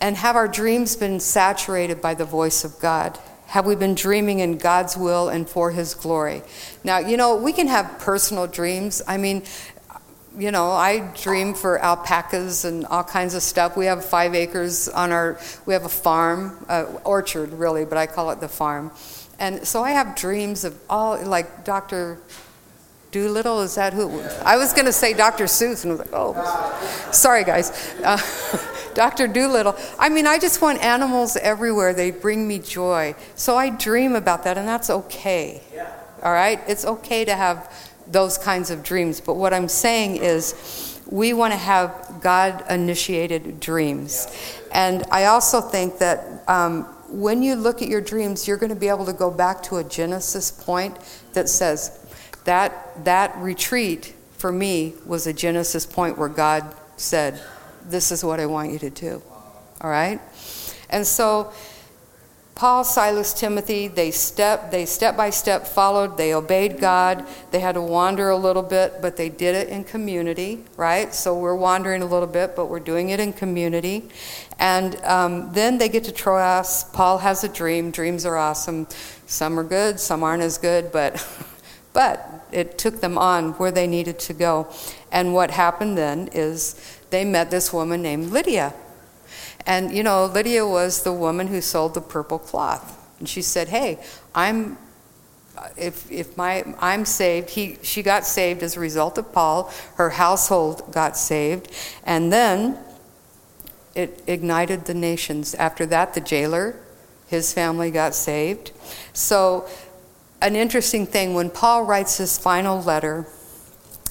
and 0.00 0.16
have 0.16 0.34
our 0.34 0.48
dreams 0.48 0.96
been 0.96 1.20
saturated 1.20 2.00
by 2.00 2.14
the 2.14 2.24
voice 2.24 2.64
of 2.64 2.80
God? 2.80 3.18
Have 3.48 3.66
we 3.66 3.76
been 3.76 3.94
dreaming 3.94 4.40
in 4.40 4.56
God's 4.56 4.96
will 4.96 5.28
and 5.28 5.48
for 5.48 5.70
His 5.70 5.94
glory? 5.94 6.42
Now, 6.82 6.98
you 6.98 7.18
know, 7.18 7.36
we 7.36 7.52
can 7.52 7.68
have 7.68 7.98
personal 7.98 8.46
dreams. 8.46 9.02
I 9.06 9.18
mean, 9.18 9.42
you 10.38 10.50
know, 10.50 10.70
I 10.70 11.12
dream 11.22 11.52
for 11.52 11.78
alpacas 11.78 12.64
and 12.64 12.86
all 12.86 13.04
kinds 13.04 13.34
of 13.34 13.42
stuff. 13.42 13.76
We 13.76 13.84
have 13.84 14.02
five 14.02 14.34
acres 14.34 14.88
on 14.88 15.12
our, 15.12 15.38
we 15.66 15.74
have 15.74 15.84
a 15.84 15.90
farm, 15.90 16.64
uh, 16.68 16.84
orchard 17.04 17.52
really, 17.52 17.84
but 17.84 17.98
I 17.98 18.06
call 18.06 18.30
it 18.30 18.40
the 18.40 18.48
farm. 18.48 18.90
And 19.38 19.66
so 19.66 19.82
I 19.82 19.90
have 19.90 20.16
dreams 20.16 20.64
of 20.64 20.78
all, 20.88 21.22
like 21.22 21.64
Dr. 21.64 22.18
Dolittle, 23.12 23.60
is 23.60 23.74
that 23.74 23.92
who? 23.92 24.22
I 24.42 24.56
was 24.56 24.72
going 24.72 24.86
to 24.86 24.92
say 24.92 25.12
Dr. 25.12 25.44
Seuss, 25.44 25.84
and 25.84 25.92
I 25.92 25.96
was 25.96 25.98
like, 26.00 26.14
oh, 26.14 27.10
sorry 27.12 27.44
guys. 27.44 27.70
Uh, 28.02 28.18
Dr. 28.94 29.28
Dolittle. 29.28 29.76
I 29.98 30.08
mean, 30.08 30.26
I 30.26 30.38
just 30.38 30.62
want 30.62 30.82
animals 30.82 31.36
everywhere. 31.36 31.92
They 31.92 32.10
bring 32.10 32.48
me 32.48 32.58
joy. 32.58 33.14
So 33.34 33.56
I 33.56 33.68
dream 33.68 34.16
about 34.16 34.44
that, 34.44 34.56
and 34.56 34.66
that's 34.66 34.88
okay. 34.88 35.60
All 36.22 36.32
right? 36.32 36.58
It's 36.66 36.86
okay 36.86 37.24
to 37.26 37.36
have 37.36 37.70
those 38.06 38.38
kinds 38.38 38.70
of 38.70 38.82
dreams. 38.82 39.20
But 39.20 39.34
what 39.34 39.52
I'm 39.52 39.68
saying 39.68 40.16
is, 40.16 41.00
we 41.10 41.34
want 41.34 41.52
to 41.52 41.58
have 41.58 42.20
God 42.22 42.64
initiated 42.70 43.60
dreams. 43.60 44.26
And 44.72 45.04
I 45.10 45.26
also 45.26 45.60
think 45.60 45.98
that 45.98 46.42
um, 46.48 46.84
when 47.10 47.42
you 47.42 47.56
look 47.56 47.82
at 47.82 47.88
your 47.88 48.00
dreams, 48.00 48.48
you're 48.48 48.56
going 48.56 48.70
to 48.72 48.80
be 48.80 48.88
able 48.88 49.04
to 49.04 49.12
go 49.12 49.30
back 49.30 49.62
to 49.64 49.76
a 49.76 49.84
Genesis 49.84 50.50
point 50.50 50.96
that 51.34 51.50
says, 51.50 52.01
that, 52.44 53.04
that 53.04 53.36
retreat 53.36 54.14
for 54.38 54.52
me 54.52 54.94
was 55.06 55.26
a 55.26 55.32
Genesis 55.32 55.86
point 55.86 56.18
where 56.18 56.28
God 56.28 56.74
said, 56.96 57.40
This 57.84 58.10
is 58.10 58.24
what 58.24 58.40
I 58.40 58.46
want 58.46 58.72
you 58.72 58.78
to 58.80 58.90
do. 58.90 59.22
All 59.80 59.90
right? 59.90 60.20
And 60.90 61.06
so, 61.06 61.52
Paul, 62.54 62.84
Silas, 62.84 63.32
Timothy, 63.32 63.88
they 63.88 64.10
step, 64.10 64.70
they 64.70 64.84
step 64.84 65.16
by 65.16 65.30
step 65.30 65.66
followed. 65.66 66.16
They 66.16 66.34
obeyed 66.34 66.78
God. 66.78 67.24
They 67.50 67.60
had 67.60 67.72
to 67.76 67.80
wander 67.80 68.28
a 68.28 68.36
little 68.36 68.62
bit, 68.62 69.00
but 69.00 69.16
they 69.16 69.30
did 69.30 69.56
it 69.56 69.68
in 69.68 69.84
community, 69.84 70.62
right? 70.76 71.14
So 71.14 71.36
we're 71.36 71.56
wandering 71.56 72.02
a 72.02 72.06
little 72.06 72.28
bit, 72.28 72.54
but 72.54 72.66
we're 72.66 72.80
doing 72.80 73.10
it 73.10 73.20
in 73.20 73.32
community. 73.32 74.10
And 74.58 74.96
um, 75.04 75.52
then 75.52 75.78
they 75.78 75.88
get 75.88 76.04
to 76.04 76.12
Troas. 76.12 76.84
Paul 76.92 77.18
has 77.18 77.42
a 77.42 77.48
dream. 77.48 77.90
Dreams 77.90 78.26
are 78.26 78.36
awesome. 78.36 78.86
Some 79.26 79.58
are 79.58 79.64
good, 79.64 79.98
some 79.98 80.22
aren't 80.22 80.42
as 80.42 80.58
good, 80.58 80.92
but 80.92 81.26
but 81.92 82.46
it 82.52 82.78
took 82.78 83.00
them 83.00 83.18
on 83.18 83.52
where 83.52 83.70
they 83.70 83.86
needed 83.86 84.18
to 84.20 84.32
go. 84.32 84.68
And 85.10 85.34
what 85.34 85.50
happened 85.50 85.98
then 85.98 86.28
is 86.32 86.98
they 87.10 87.24
met 87.24 87.50
this 87.50 87.72
woman 87.72 88.02
named 88.02 88.30
Lydia. 88.30 88.74
And 89.66 89.92
you 89.92 90.02
know, 90.02 90.26
Lydia 90.26 90.66
was 90.66 91.02
the 91.02 91.12
woman 91.12 91.48
who 91.48 91.60
sold 91.60 91.94
the 91.94 92.00
purple 92.00 92.38
cloth. 92.38 92.98
And 93.18 93.28
she 93.28 93.42
said, 93.42 93.68
"Hey, 93.68 93.98
I'm 94.34 94.78
if 95.76 96.10
if 96.10 96.36
my 96.36 96.64
I'm 96.80 97.04
saved, 97.04 97.50
he 97.50 97.78
she 97.82 98.02
got 98.02 98.24
saved 98.24 98.62
as 98.62 98.76
a 98.76 98.80
result 98.80 99.18
of 99.18 99.32
Paul. 99.32 99.72
Her 99.96 100.10
household 100.10 100.92
got 100.92 101.16
saved, 101.16 101.70
and 102.04 102.32
then 102.32 102.78
it 103.94 104.22
ignited 104.26 104.86
the 104.86 104.94
nations. 104.94 105.54
After 105.54 105.86
that, 105.86 106.14
the 106.14 106.20
jailer, 106.20 106.76
his 107.26 107.52
family 107.52 107.90
got 107.90 108.14
saved. 108.14 108.72
So 109.12 109.68
an 110.42 110.56
interesting 110.56 111.06
thing 111.06 111.34
when 111.34 111.50
Paul 111.50 111.84
writes 111.84 112.16
his 112.16 112.36
final 112.36 112.82
letter 112.82 113.26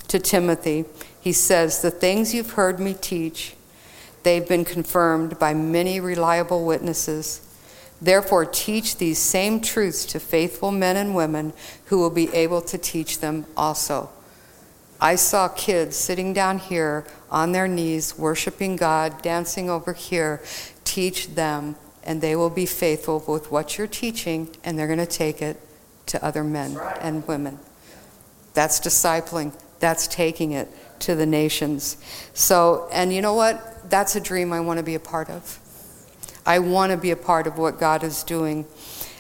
to 0.07 0.17
Timothy, 0.17 0.85
he 1.19 1.33
says, 1.33 1.81
The 1.81 1.91
things 1.91 2.33
you've 2.33 2.51
heard 2.51 2.79
me 2.79 2.93
teach, 2.93 3.53
they've 4.23 4.47
been 4.47 4.63
confirmed 4.63 5.37
by 5.37 5.53
many 5.53 5.99
reliable 5.99 6.65
witnesses. 6.65 7.41
Therefore, 8.01 8.45
teach 8.45 8.97
these 8.97 9.19
same 9.19 9.59
truths 9.59 10.05
to 10.05 10.21
faithful 10.21 10.71
men 10.71 10.95
and 10.95 11.13
women 11.13 11.51
who 11.85 11.99
will 11.99 12.09
be 12.09 12.33
able 12.33 12.61
to 12.61 12.77
teach 12.77 13.19
them 13.19 13.45
also. 13.57 14.09
I 15.01 15.15
saw 15.15 15.49
kids 15.49 15.97
sitting 15.97 16.31
down 16.31 16.59
here 16.59 17.05
on 17.29 17.51
their 17.51 17.67
knees, 17.67 18.17
worshiping 18.17 18.77
God, 18.77 19.21
dancing 19.21 19.69
over 19.69 19.93
here. 19.93 20.41
Teach 20.85 21.35
them, 21.35 21.75
and 22.03 22.21
they 22.21 22.37
will 22.37 22.49
be 22.49 22.65
faithful 22.65 23.21
with 23.27 23.51
what 23.51 23.77
you're 23.77 23.87
teaching, 23.87 24.55
and 24.63 24.79
they're 24.79 24.87
going 24.87 24.97
to 24.99 25.05
take 25.05 25.41
it 25.41 25.59
to 26.07 26.23
other 26.23 26.43
men 26.43 26.77
and 26.99 27.27
women. 27.27 27.59
That's 28.53 28.79
discipling, 28.79 29.53
that's 29.79 30.07
taking 30.07 30.51
it 30.51 30.67
to 30.99 31.15
the 31.15 31.25
nations. 31.25 31.97
So, 32.33 32.89
and 32.91 33.13
you 33.13 33.21
know 33.21 33.33
what? 33.33 33.89
That's 33.89 34.15
a 34.15 34.19
dream 34.19 34.53
I 34.53 34.59
want 34.59 34.77
to 34.77 34.83
be 34.83 34.95
a 34.95 34.99
part 34.99 35.29
of. 35.29 35.59
I 36.45 36.59
want 36.59 36.91
to 36.91 36.97
be 36.97 37.11
a 37.11 37.15
part 37.15 37.47
of 37.47 37.57
what 37.57 37.79
God 37.79 38.03
is 38.03 38.23
doing. 38.23 38.65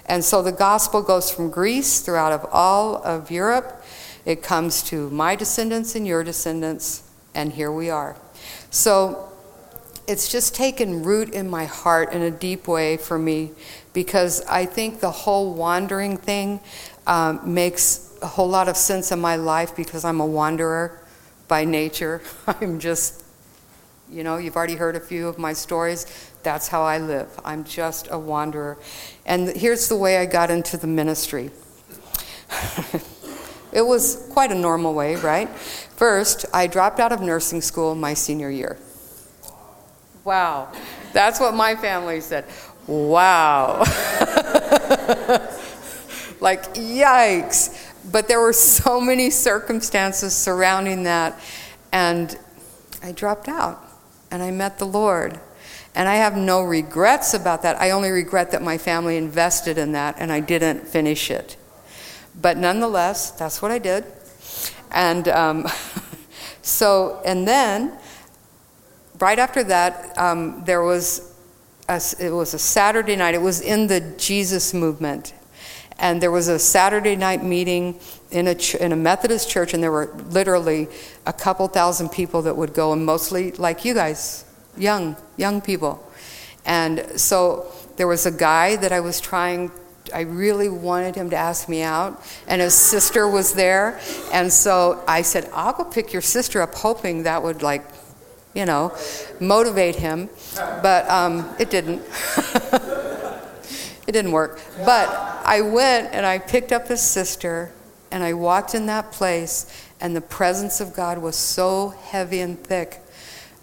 And 0.05 0.23
so 0.23 0.41
the 0.41 0.51
gospel 0.51 1.01
goes 1.01 1.31
from 1.31 1.49
Greece 1.49 2.01
throughout 2.01 2.31
of 2.31 2.45
all 2.51 2.97
of 3.03 3.31
Europe. 3.31 3.83
It 4.25 4.43
comes 4.43 4.83
to 4.83 5.09
my 5.09 5.35
descendants 5.35 5.95
and 5.95 6.05
your 6.05 6.23
descendants, 6.23 7.03
and 7.33 7.53
here 7.53 7.71
we 7.71 7.89
are. 7.89 8.15
So 8.69 9.29
it's 10.07 10.31
just 10.31 10.55
taken 10.55 11.03
root 11.03 11.29
in 11.29 11.49
my 11.49 11.65
heart 11.65 12.11
in 12.11 12.21
a 12.21 12.31
deep 12.31 12.67
way 12.67 12.97
for 12.97 13.17
me 13.17 13.51
because 13.93 14.41
I 14.45 14.65
think 14.65 14.99
the 14.99 15.11
whole 15.11 15.53
wandering 15.53 16.17
thing 16.17 16.59
um, 17.07 17.53
makes 17.53 18.17
a 18.21 18.27
whole 18.27 18.47
lot 18.47 18.69
of 18.69 18.77
sense 18.77 19.11
in 19.11 19.19
my 19.19 19.35
life 19.35 19.75
because 19.75 20.05
I'm 20.05 20.21
a 20.21 20.25
wanderer 20.25 21.01
by 21.47 21.65
nature. 21.65 22.21
I'm 22.47 22.79
just, 22.79 23.23
you 24.09 24.23
know, 24.23 24.37
you've 24.37 24.55
already 24.55 24.75
heard 24.75 24.95
a 24.95 24.99
few 24.99 25.27
of 25.27 25.37
my 25.37 25.53
stories. 25.53 26.05
That's 26.43 26.67
how 26.67 26.83
I 26.83 26.97
live. 26.97 27.29
I'm 27.43 27.63
just 27.63 28.07
a 28.11 28.17
wanderer. 28.17 28.77
And 29.25 29.49
here's 29.49 29.89
the 29.89 29.95
way 29.95 30.17
I 30.17 30.25
got 30.25 30.49
into 30.49 30.77
the 30.77 30.87
ministry. 30.87 31.51
it 33.73 33.81
was 33.81 34.27
quite 34.31 34.51
a 34.51 34.55
normal 34.55 34.93
way, 34.93 35.15
right? 35.15 35.49
First, 35.49 36.45
I 36.53 36.67
dropped 36.67 36.99
out 36.99 37.11
of 37.11 37.21
nursing 37.21 37.61
school 37.61 37.95
my 37.95 38.13
senior 38.13 38.49
year. 38.49 38.77
Wow. 40.23 40.71
That's 41.13 41.39
what 41.39 41.53
my 41.53 41.75
family 41.75 42.21
said. 42.21 42.45
Wow. 42.87 43.79
like, 46.39 46.73
yikes. 46.73 47.77
But 48.11 48.27
there 48.27 48.41
were 48.41 48.53
so 48.53 48.99
many 48.99 49.29
circumstances 49.29 50.35
surrounding 50.35 51.03
that. 51.03 51.39
And 51.91 52.37
I 53.03 53.11
dropped 53.11 53.47
out 53.47 53.83
and 54.31 54.41
I 54.41 54.51
met 54.51 54.79
the 54.79 54.85
Lord. 54.85 55.39
And 55.93 56.07
I 56.07 56.15
have 56.15 56.37
no 56.37 56.63
regrets 56.63 57.33
about 57.33 57.63
that. 57.63 57.79
I 57.79 57.91
only 57.91 58.09
regret 58.09 58.51
that 58.51 58.61
my 58.61 58.77
family 58.77 59.17
invested 59.17 59.77
in 59.77 59.91
that 59.91 60.15
and 60.19 60.31
I 60.31 60.39
didn't 60.39 60.87
finish 60.87 61.29
it. 61.29 61.57
But 62.39 62.57
nonetheless, 62.57 63.31
that's 63.31 63.61
what 63.61 63.71
I 63.71 63.77
did. 63.77 64.05
And 64.91 65.27
um, 65.27 65.67
so, 66.61 67.21
and 67.25 67.47
then 67.47 67.97
right 69.19 69.37
after 69.37 69.63
that, 69.65 70.17
um, 70.17 70.63
there 70.65 70.81
was 70.81 71.30
a, 71.91 72.25
it 72.25 72.31
was 72.31 72.53
a 72.53 72.59
Saturday 72.59 73.15
night. 73.15 73.35
It 73.35 73.41
was 73.41 73.61
in 73.61 73.87
the 73.87 74.01
Jesus 74.17 74.73
movement, 74.73 75.33
and 75.99 76.21
there 76.21 76.31
was 76.31 76.47
a 76.47 76.57
Saturday 76.57 77.15
night 77.15 77.43
meeting 77.43 77.99
in 78.31 78.47
a 78.47 78.55
in 78.79 78.91
a 78.91 78.95
Methodist 78.95 79.49
church, 79.49 79.73
and 79.73 79.83
there 79.83 79.91
were 79.91 80.13
literally 80.29 80.87
a 81.25 81.33
couple 81.33 81.67
thousand 81.67 82.09
people 82.09 82.41
that 82.43 82.55
would 82.55 82.73
go, 82.73 82.93
and 82.93 83.05
mostly 83.05 83.51
like 83.51 83.85
you 83.85 83.93
guys, 83.93 84.45
young 84.77 85.15
young 85.37 85.61
people. 85.61 86.03
And 86.65 87.19
so 87.19 87.71
there 87.97 88.07
was 88.07 88.25
a 88.25 88.31
guy 88.31 88.75
that 88.77 88.91
I 88.91 88.99
was 88.99 89.19
trying 89.19 89.71
I 90.13 90.21
really 90.21 90.69
wanted 90.69 91.15
him 91.15 91.29
to 91.29 91.35
ask 91.35 91.69
me 91.69 91.81
out, 91.81 92.21
and 92.47 92.61
his 92.61 92.73
sister 92.73 93.27
was 93.27 93.53
there. 93.53 93.99
And 94.33 94.51
so 94.51 95.03
I 95.07 95.21
said, 95.21 95.49
I'll 95.53 95.73
go 95.73 95.83
pick 95.83 96.13
your 96.13 96.21
sister 96.21 96.61
up, 96.61 96.75
hoping 96.75 97.23
that 97.23 97.43
would, 97.43 97.61
like, 97.61 97.85
you 98.53 98.65
know, 98.65 98.95
motivate 99.39 99.95
him. 99.95 100.29
But 100.55 101.09
um, 101.09 101.53
it 101.59 101.69
didn't. 101.69 102.01
it 104.07 104.11
didn't 104.11 104.31
work. 104.31 104.61
But 104.85 105.09
I 105.45 105.61
went 105.61 106.13
and 106.13 106.25
I 106.25 106.39
picked 106.39 106.71
up 106.71 106.87
his 106.87 107.01
sister, 107.01 107.71
and 108.11 108.23
I 108.23 108.33
walked 108.33 108.75
in 108.75 108.85
that 108.87 109.11
place, 109.11 109.87
and 109.99 110.15
the 110.15 110.21
presence 110.21 110.81
of 110.81 110.93
God 110.93 111.17
was 111.17 111.35
so 111.35 111.89
heavy 111.89 112.41
and 112.41 112.61
thick 112.61 113.01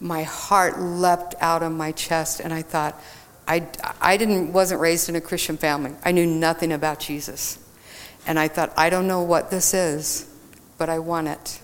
my 0.00 0.22
heart 0.22 0.78
leapt 0.78 1.34
out 1.40 1.62
of 1.62 1.72
my 1.72 1.92
chest, 1.92 2.40
and 2.40 2.52
I 2.52 2.62
thought, 2.62 3.00
I, 3.46 3.66
I 4.00 4.16
didn't, 4.16 4.52
wasn't 4.52 4.80
raised 4.80 5.08
in 5.08 5.16
a 5.16 5.20
Christian 5.20 5.56
family. 5.56 5.92
I 6.04 6.12
knew 6.12 6.26
nothing 6.26 6.72
about 6.72 7.00
Jesus. 7.00 7.58
And 8.26 8.38
I 8.38 8.48
thought, 8.48 8.72
I 8.76 8.90
don't 8.90 9.08
know 9.08 9.22
what 9.22 9.50
this 9.50 9.72
is, 9.74 10.28
but 10.76 10.88
I 10.88 10.98
want 10.98 11.28
it. 11.28 11.60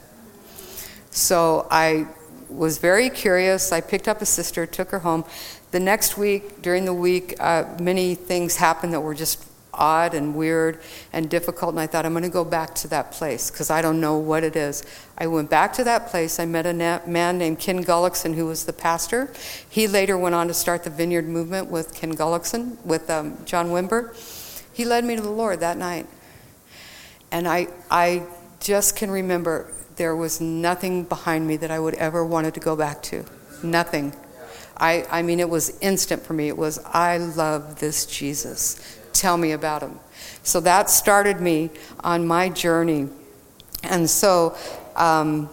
So 1.10 1.68
I 1.70 2.08
was 2.48 2.78
very 2.78 3.11
curious. 3.11 3.72
I 3.72 3.80
picked 3.80 4.09
up 4.09 4.22
a 4.22 4.26
sister, 4.26 4.66
took 4.66 4.90
her 4.90 5.00
home. 5.00 5.24
The 5.70 5.80
next 5.80 6.16
week, 6.16 6.62
during 6.62 6.85
the 6.85 6.94
week, 6.94 7.35
uh, 7.40 7.64
many 7.80 8.14
things 8.14 8.57
happened 8.57 8.92
that 8.92 9.00
were 9.00 9.14
just 9.14 9.44
odd 9.76 10.14
and 10.14 10.35
weird 10.35 10.80
and 11.12 11.28
difficult, 11.28 11.72
and 11.72 11.80
I 11.80 11.87
thought, 11.87 12.07
I'm 12.07 12.12
going 12.12 12.22
to 12.22 12.28
go 12.28 12.44
back 12.44 12.74
to 12.76 12.88
that 12.88 13.12
place 13.12 13.50
because 13.50 13.70
I 13.70 13.83
don't 13.83 14.00
know 14.00 14.16
what 14.16 14.44
it 14.44 14.57
is. 14.57 14.85
I 15.18 15.26
went 15.26 15.50
back 15.50 15.72
to 15.74 15.85
that 15.85 16.09
place. 16.09 16.38
I 16.38 16.46
met 16.46 16.66
a 16.66 16.72
man 17.07 17.38
named 17.38 17.59
Ken 17.59 17.85
Gulliksen, 17.85 18.35
who 18.35 18.46
was 18.46 18.64
the 18.64 18.72
pastor. 18.72 19.33
He 19.68 19.87
later 19.87 20.16
went 20.16 20.35
on 20.35 20.48
to 20.48 20.54
start 20.54 20.85
the 20.85 20.90
Vineyard 20.90 21.28
Movement 21.28 21.70
with 21.70 21.94
Ken 21.94 22.14
Gulliksen, 22.14 22.83
with 22.85 23.11
um, 23.11 23.37
John 23.44 23.68
Wimber. 23.68 24.14
He 24.72 24.85
led 24.85 25.04
me 25.04 25.16
to 25.16 25.22
the 25.22 25.30
Lord 25.30 25.61
that 25.61 25.76
night. 25.76 26.07
And 27.30 27.48
I, 27.48 27.68
I 27.90 28.22
just 28.61 28.96
can 28.96 29.11
remember 29.11 29.72
there 29.96 30.16
was 30.16 30.40
nothing 30.40 31.04
behind 31.04 31.46
me 31.46 31.57
that 31.59 31.70
I 31.70 31.78
would 31.78 31.94
ever 31.94 32.24
wanted 32.24 32.54
to 32.54 32.61
go 32.61 32.74
back 32.76 33.02
to. 33.04 33.24
Nothing. 33.62 34.14
I, 34.76 35.07
I 35.11 35.22
mean, 35.22 35.40
it 35.40 35.48
was 35.48 35.78
instant 35.80 36.22
for 36.22 36.33
me. 36.33 36.48
It 36.48 36.57
was, 36.57 36.78
I 36.85 37.18
love 37.18 37.78
this 37.78 38.07
Jesus. 38.07 38.98
Tell 39.12 39.37
me 39.37 39.52
about 39.52 39.83
him. 39.83 40.00
So 40.42 40.61
that 40.61 40.90
started 40.90 41.40
me 41.40 41.70
on 42.00 42.26
my 42.26 42.48
journey. 42.48 43.09
And 43.85 44.11
so 44.11 44.57
um, 44.96 45.48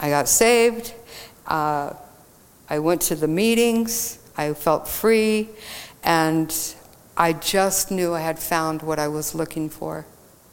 I 0.00 0.10
got 0.10 0.28
saved. 0.28 0.94
Uh, 1.46 1.94
I 2.68 2.78
went 2.78 3.00
to 3.02 3.16
the 3.16 3.28
meetings. 3.28 4.18
I 4.36 4.52
felt 4.52 4.86
free. 4.86 5.48
And 6.04 6.54
I 7.16 7.32
just 7.32 7.90
knew 7.90 8.14
I 8.14 8.20
had 8.20 8.38
found 8.38 8.82
what 8.82 8.98
I 8.98 9.08
was 9.08 9.34
looking 9.34 9.70
for. 9.70 10.06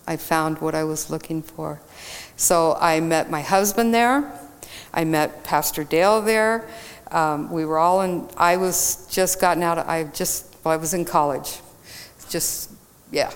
I 0.08 0.18
found 0.18 0.60
what 0.60 0.76
I 0.76 0.84
was 0.84 1.10
looking 1.10 1.42
for. 1.42 1.82
So 2.36 2.78
I 2.80 3.00
met 3.00 3.30
my 3.30 3.42
husband 3.42 3.94
there. 3.94 4.32
I 4.94 5.04
met 5.04 5.44
Pastor 5.44 5.84
Dale 5.84 6.22
there. 6.22 6.68
Um, 7.12 7.52
we 7.52 7.66
were 7.66 7.78
all 7.78 8.02
in, 8.02 8.28
I 8.38 8.58
was 8.58 9.08
just 9.12 9.40
gotten 9.40 9.64
out, 9.64 9.78
of, 9.78 9.88
I 9.88 10.06
just, 10.06 10.56
well, 10.64 10.74
I 10.74 10.78
was 10.78 10.94
in 10.94 11.06
college 11.06 11.60
just, 12.30 12.72
yeah, 13.12 13.32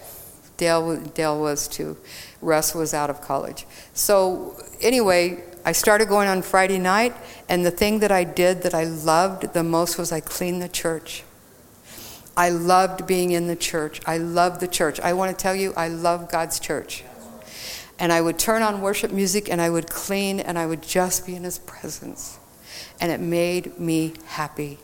Dale, 0.57 0.97
Dale 0.97 1.39
was 1.39 1.67
too. 1.67 1.97
Russ 2.41 2.73
was 2.75 2.93
out 2.93 3.09
of 3.09 3.21
college. 3.21 3.65
So, 3.93 4.57
anyway, 4.81 5.43
I 5.65 5.71
started 5.71 6.07
going 6.07 6.27
on 6.27 6.41
Friday 6.41 6.79
night, 6.79 7.15
and 7.47 7.65
the 7.65 7.71
thing 7.71 7.99
that 7.99 8.11
I 8.11 8.23
did 8.23 8.63
that 8.63 8.73
I 8.73 8.83
loved 8.83 9.53
the 9.53 9.63
most 9.63 9.97
was 9.97 10.11
I 10.11 10.19
cleaned 10.19 10.61
the 10.61 10.69
church. 10.69 11.23
I 12.39 12.51
loved 12.51 13.05
being 13.05 13.31
in 13.31 13.47
the 13.47 13.55
church. 13.57 13.99
I 14.05 14.17
loved 14.17 14.61
the 14.61 14.67
church. 14.69 14.97
I 15.01 15.11
want 15.11 15.37
to 15.37 15.43
tell 15.43 15.53
you, 15.53 15.73
I 15.75 15.89
love 15.89 16.31
God's 16.31 16.57
church. 16.57 17.03
And 17.99 18.13
I 18.13 18.21
would 18.21 18.39
turn 18.39 18.61
on 18.61 18.79
worship 18.79 19.11
music 19.11 19.51
and 19.51 19.59
I 19.59 19.69
would 19.69 19.89
clean 19.89 20.39
and 20.39 20.57
I 20.57 20.65
would 20.65 20.81
just 20.81 21.25
be 21.25 21.35
in 21.35 21.43
His 21.43 21.59
presence. 21.59 22.39
And 23.01 23.11
it 23.11 23.19
made 23.19 23.77
me 23.77 24.13
happy. 24.25 24.77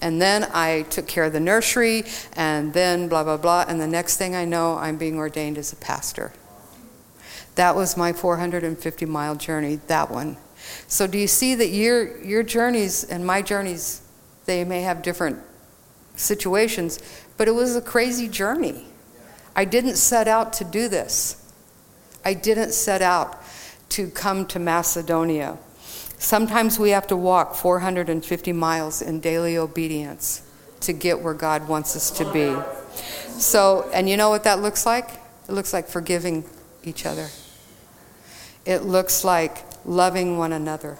And 0.00 0.20
then 0.20 0.46
I 0.52 0.82
took 0.90 1.08
care 1.08 1.24
of 1.24 1.32
the 1.32 1.40
nursery, 1.40 2.04
and 2.34 2.74
then 2.74 3.08
blah, 3.08 3.24
blah, 3.24 3.38
blah. 3.38 3.64
And 3.66 3.80
the 3.80 3.88
next 3.88 4.18
thing 4.18 4.36
I 4.36 4.44
know, 4.44 4.76
I'm 4.76 4.98
being 4.98 5.16
ordained 5.16 5.56
as 5.56 5.72
a 5.72 5.76
pastor. 5.76 6.34
That 7.54 7.76
was 7.76 7.96
my 7.96 8.12
450 8.12 9.06
mile 9.06 9.36
journey, 9.36 9.80
that 9.86 10.10
one. 10.10 10.36
So, 10.86 11.06
do 11.06 11.16
you 11.16 11.28
see 11.28 11.54
that 11.54 11.68
your, 11.68 12.22
your 12.22 12.42
journeys 12.42 13.04
and 13.04 13.26
my 13.26 13.40
journeys, 13.40 14.02
they 14.44 14.64
may 14.64 14.82
have 14.82 15.00
different 15.00 15.38
situations, 16.18 16.98
but 17.36 17.48
it 17.48 17.52
was 17.52 17.76
a 17.76 17.80
crazy 17.80 18.28
journey. 18.28 18.84
I 19.56 19.64
didn't 19.64 19.96
set 19.96 20.28
out 20.28 20.52
to 20.54 20.64
do 20.64 20.88
this. 20.88 21.50
I 22.24 22.34
didn't 22.34 22.72
set 22.72 23.02
out 23.02 23.42
to 23.90 24.08
come 24.10 24.46
to 24.46 24.58
Macedonia. 24.58 25.58
Sometimes 26.18 26.78
we 26.78 26.90
have 26.90 27.06
to 27.06 27.16
walk 27.16 27.54
450 27.54 28.52
miles 28.52 29.00
in 29.00 29.20
daily 29.20 29.56
obedience 29.56 30.42
to 30.80 30.92
get 30.92 31.20
where 31.20 31.34
God 31.34 31.68
wants 31.68 31.96
us 31.96 32.10
to 32.12 32.30
be. 32.32 32.56
So, 33.30 33.88
and 33.92 34.08
you 34.08 34.16
know 34.16 34.30
what 34.30 34.44
that 34.44 34.60
looks 34.60 34.84
like? 34.84 35.08
It 35.48 35.52
looks 35.52 35.72
like 35.72 35.88
forgiving 35.88 36.44
each 36.84 37.06
other. 37.06 37.28
It 38.64 38.82
looks 38.82 39.24
like 39.24 39.64
loving 39.84 40.36
one 40.38 40.52
another. 40.52 40.98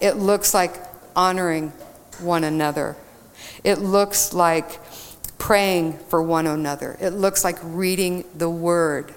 It 0.00 0.16
looks 0.16 0.54
like 0.54 0.74
honoring 1.14 1.72
one 2.20 2.44
another. 2.44 2.96
It 3.64 3.78
looks 3.78 4.32
like 4.32 4.80
praying 5.38 5.98
for 6.08 6.22
one 6.22 6.46
another. 6.46 6.96
It 7.00 7.10
looks 7.10 7.44
like 7.44 7.58
reading 7.62 8.24
the 8.34 8.50
Word. 8.50 9.14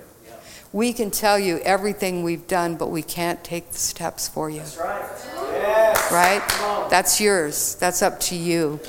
We 0.73 0.93
can 0.93 1.11
tell 1.11 1.37
you 1.37 1.59
everything 1.59 2.23
we've 2.23 2.47
done, 2.47 2.75
but 2.75 2.87
we 2.87 3.01
can't 3.01 3.43
take 3.43 3.71
the 3.71 3.77
steps 3.77 4.29
for 4.29 4.49
you. 4.49 4.59
That's 4.59 4.77
right. 4.77 5.11
Yes. 5.51 6.11
Right? 6.11 6.87
That's 6.89 7.19
yours. 7.19 7.75
That's 7.75 8.01
up 8.01 8.19
to 8.21 8.35
you. 8.35 8.79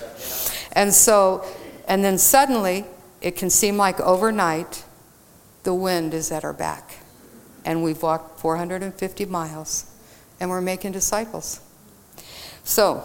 And 0.73 0.95
so, 0.95 1.45
and 1.89 2.05
then 2.05 2.19
suddenly, 2.19 2.85
it 3.21 3.37
can 3.37 3.51
seem 3.51 3.77
like 3.77 4.01
overnight, 4.01 4.85
the 5.65 5.75
wind 5.75 6.15
is 6.15 6.31
at 6.31 6.45
our 6.45 6.53
back. 6.53 6.99
And 7.65 7.83
we've 7.83 8.03
walked 8.03 8.41
450 8.41 9.27
miles, 9.27 9.87
and 10.41 10.51
we're 10.51 10.61
making 10.61 10.93
disciples. 10.93 11.61
So, 12.65 13.05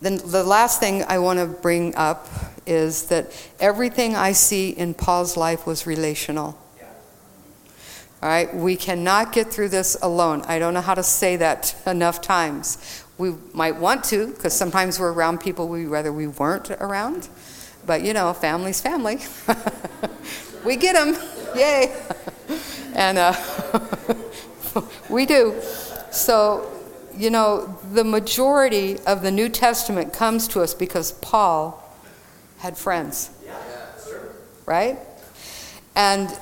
then 0.00 0.18
the 0.24 0.44
last 0.44 0.80
thing 0.80 1.04
I 1.08 1.18
want 1.18 1.38
to 1.38 1.46
bring 1.46 1.94
up 1.96 2.28
is 2.66 3.06
that 3.06 3.32
everything 3.58 4.14
I 4.14 4.32
see 4.32 4.70
in 4.70 4.94
Paul's 4.94 5.36
life 5.36 5.66
was 5.66 5.86
relational. 5.86 6.58
All 8.20 8.28
right, 8.28 8.52
we 8.52 8.74
cannot 8.74 9.32
get 9.32 9.52
through 9.52 9.68
this 9.68 9.96
alone. 10.02 10.42
I 10.48 10.58
don't 10.58 10.74
know 10.74 10.80
how 10.80 10.94
to 10.94 11.04
say 11.04 11.36
that 11.36 11.74
enough 11.86 12.20
times. 12.20 13.04
We 13.16 13.34
might 13.52 13.76
want 13.76 14.04
to, 14.04 14.28
because 14.28 14.54
sometimes 14.54 14.98
we're 14.98 15.12
around 15.12 15.38
people 15.38 15.68
we 15.68 15.86
rather 15.86 16.12
we 16.12 16.26
weren't 16.26 16.70
around. 16.70 17.28
But 17.86 18.02
you 18.02 18.12
know, 18.12 18.32
family's 18.32 18.80
family. 18.80 19.20
we 20.64 20.76
get 20.76 20.94
them, 20.94 21.16
yay! 21.56 21.96
and 22.94 23.18
uh, 23.18 23.34
we 25.08 25.24
do. 25.24 25.60
So, 26.10 26.77
you 27.18 27.30
know, 27.30 27.78
the 27.92 28.04
majority 28.04 28.98
of 29.00 29.22
the 29.22 29.30
New 29.30 29.48
Testament 29.48 30.12
comes 30.12 30.48
to 30.48 30.60
us 30.60 30.74
because 30.74 31.12
Paul 31.12 31.82
had 32.58 32.76
friends. 32.76 33.30
Right? 34.66 34.98
And 35.94 36.36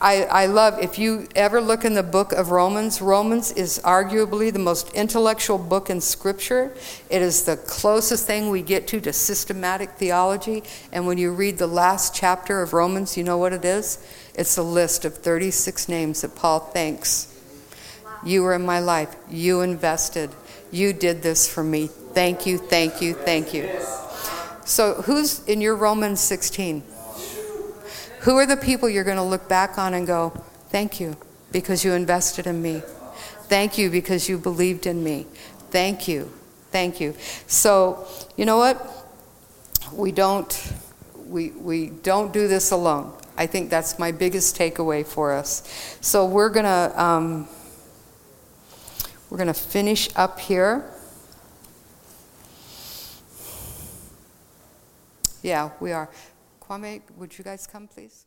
I, 0.00 0.24
I 0.24 0.46
love, 0.46 0.78
if 0.78 0.98
you 0.98 1.26
ever 1.34 1.60
look 1.60 1.84
in 1.84 1.94
the 1.94 2.02
book 2.02 2.32
of 2.32 2.50
Romans, 2.50 3.00
Romans 3.00 3.50
is 3.52 3.80
arguably 3.82 4.52
the 4.52 4.58
most 4.58 4.92
intellectual 4.92 5.56
book 5.56 5.88
in 5.88 6.02
Scripture. 6.02 6.74
It 7.08 7.22
is 7.22 7.44
the 7.44 7.56
closest 7.56 8.26
thing 8.26 8.50
we 8.50 8.60
get 8.60 8.86
to 8.88 9.00
to 9.00 9.12
systematic 9.12 9.90
theology. 9.92 10.64
And 10.92 11.06
when 11.06 11.16
you 11.16 11.32
read 11.32 11.56
the 11.56 11.66
last 11.66 12.14
chapter 12.14 12.60
of 12.60 12.74
Romans, 12.74 13.16
you 13.16 13.24
know 13.24 13.38
what 13.38 13.54
it 13.54 13.64
is? 13.64 13.98
It's 14.34 14.58
a 14.58 14.62
list 14.62 15.06
of 15.06 15.14
36 15.14 15.88
names 15.88 16.20
that 16.20 16.36
Paul 16.36 16.60
thanks. 16.60 17.35
You 18.26 18.42
were 18.42 18.54
in 18.54 18.66
my 18.66 18.80
life. 18.80 19.16
You 19.30 19.62
invested. 19.62 20.30
You 20.70 20.92
did 20.92 21.22
this 21.22 21.48
for 21.48 21.64
me. 21.64 21.86
Thank 21.86 22.44
you, 22.44 22.58
thank 22.58 23.00
you, 23.00 23.14
thank 23.14 23.54
you. 23.54 23.70
So, 24.64 24.94
who's 25.02 25.44
in 25.46 25.60
your 25.60 25.76
Romans 25.76 26.20
16? 26.20 26.82
Who 28.20 28.36
are 28.36 28.46
the 28.46 28.56
people 28.56 28.88
you're 28.88 29.04
going 29.04 29.16
to 29.16 29.22
look 29.22 29.48
back 29.48 29.78
on 29.78 29.94
and 29.94 30.06
go, 30.06 30.30
Thank 30.70 30.98
you 31.00 31.16
because 31.52 31.84
you 31.84 31.92
invested 31.92 32.46
in 32.46 32.60
me. 32.60 32.82
Thank 33.48 33.78
you 33.78 33.88
because 33.88 34.28
you 34.28 34.36
believed 34.36 34.86
in 34.86 35.02
me. 35.04 35.26
Thank 35.70 36.08
you. 36.08 36.32
Thank 36.72 37.00
you. 37.00 37.14
So, 37.46 38.06
you 38.36 38.44
know 38.44 38.58
what? 38.58 38.76
We 39.92 40.10
don't 40.10 40.72
we 41.28 41.50
we 41.50 41.90
don't 42.02 42.32
do 42.32 42.48
this 42.48 42.72
alone. 42.72 43.12
I 43.36 43.46
think 43.46 43.70
that's 43.70 43.98
my 43.98 44.12
biggest 44.12 44.56
takeaway 44.56 45.06
for 45.06 45.32
us. 45.32 45.62
So 46.00 46.26
we're 46.26 46.50
gonna 46.50 46.92
um, 46.96 47.48
we're 49.30 49.38
gonna 49.38 49.54
finish 49.54 50.08
up 50.16 50.38
here. 50.40 50.84
Yeah, 55.42 55.70
we 55.80 55.92
are. 55.92 56.10
Kwame, 56.60 57.02
would 57.16 57.36
you 57.38 57.44
guys 57.44 57.66
come, 57.66 57.86
please? 57.86 58.26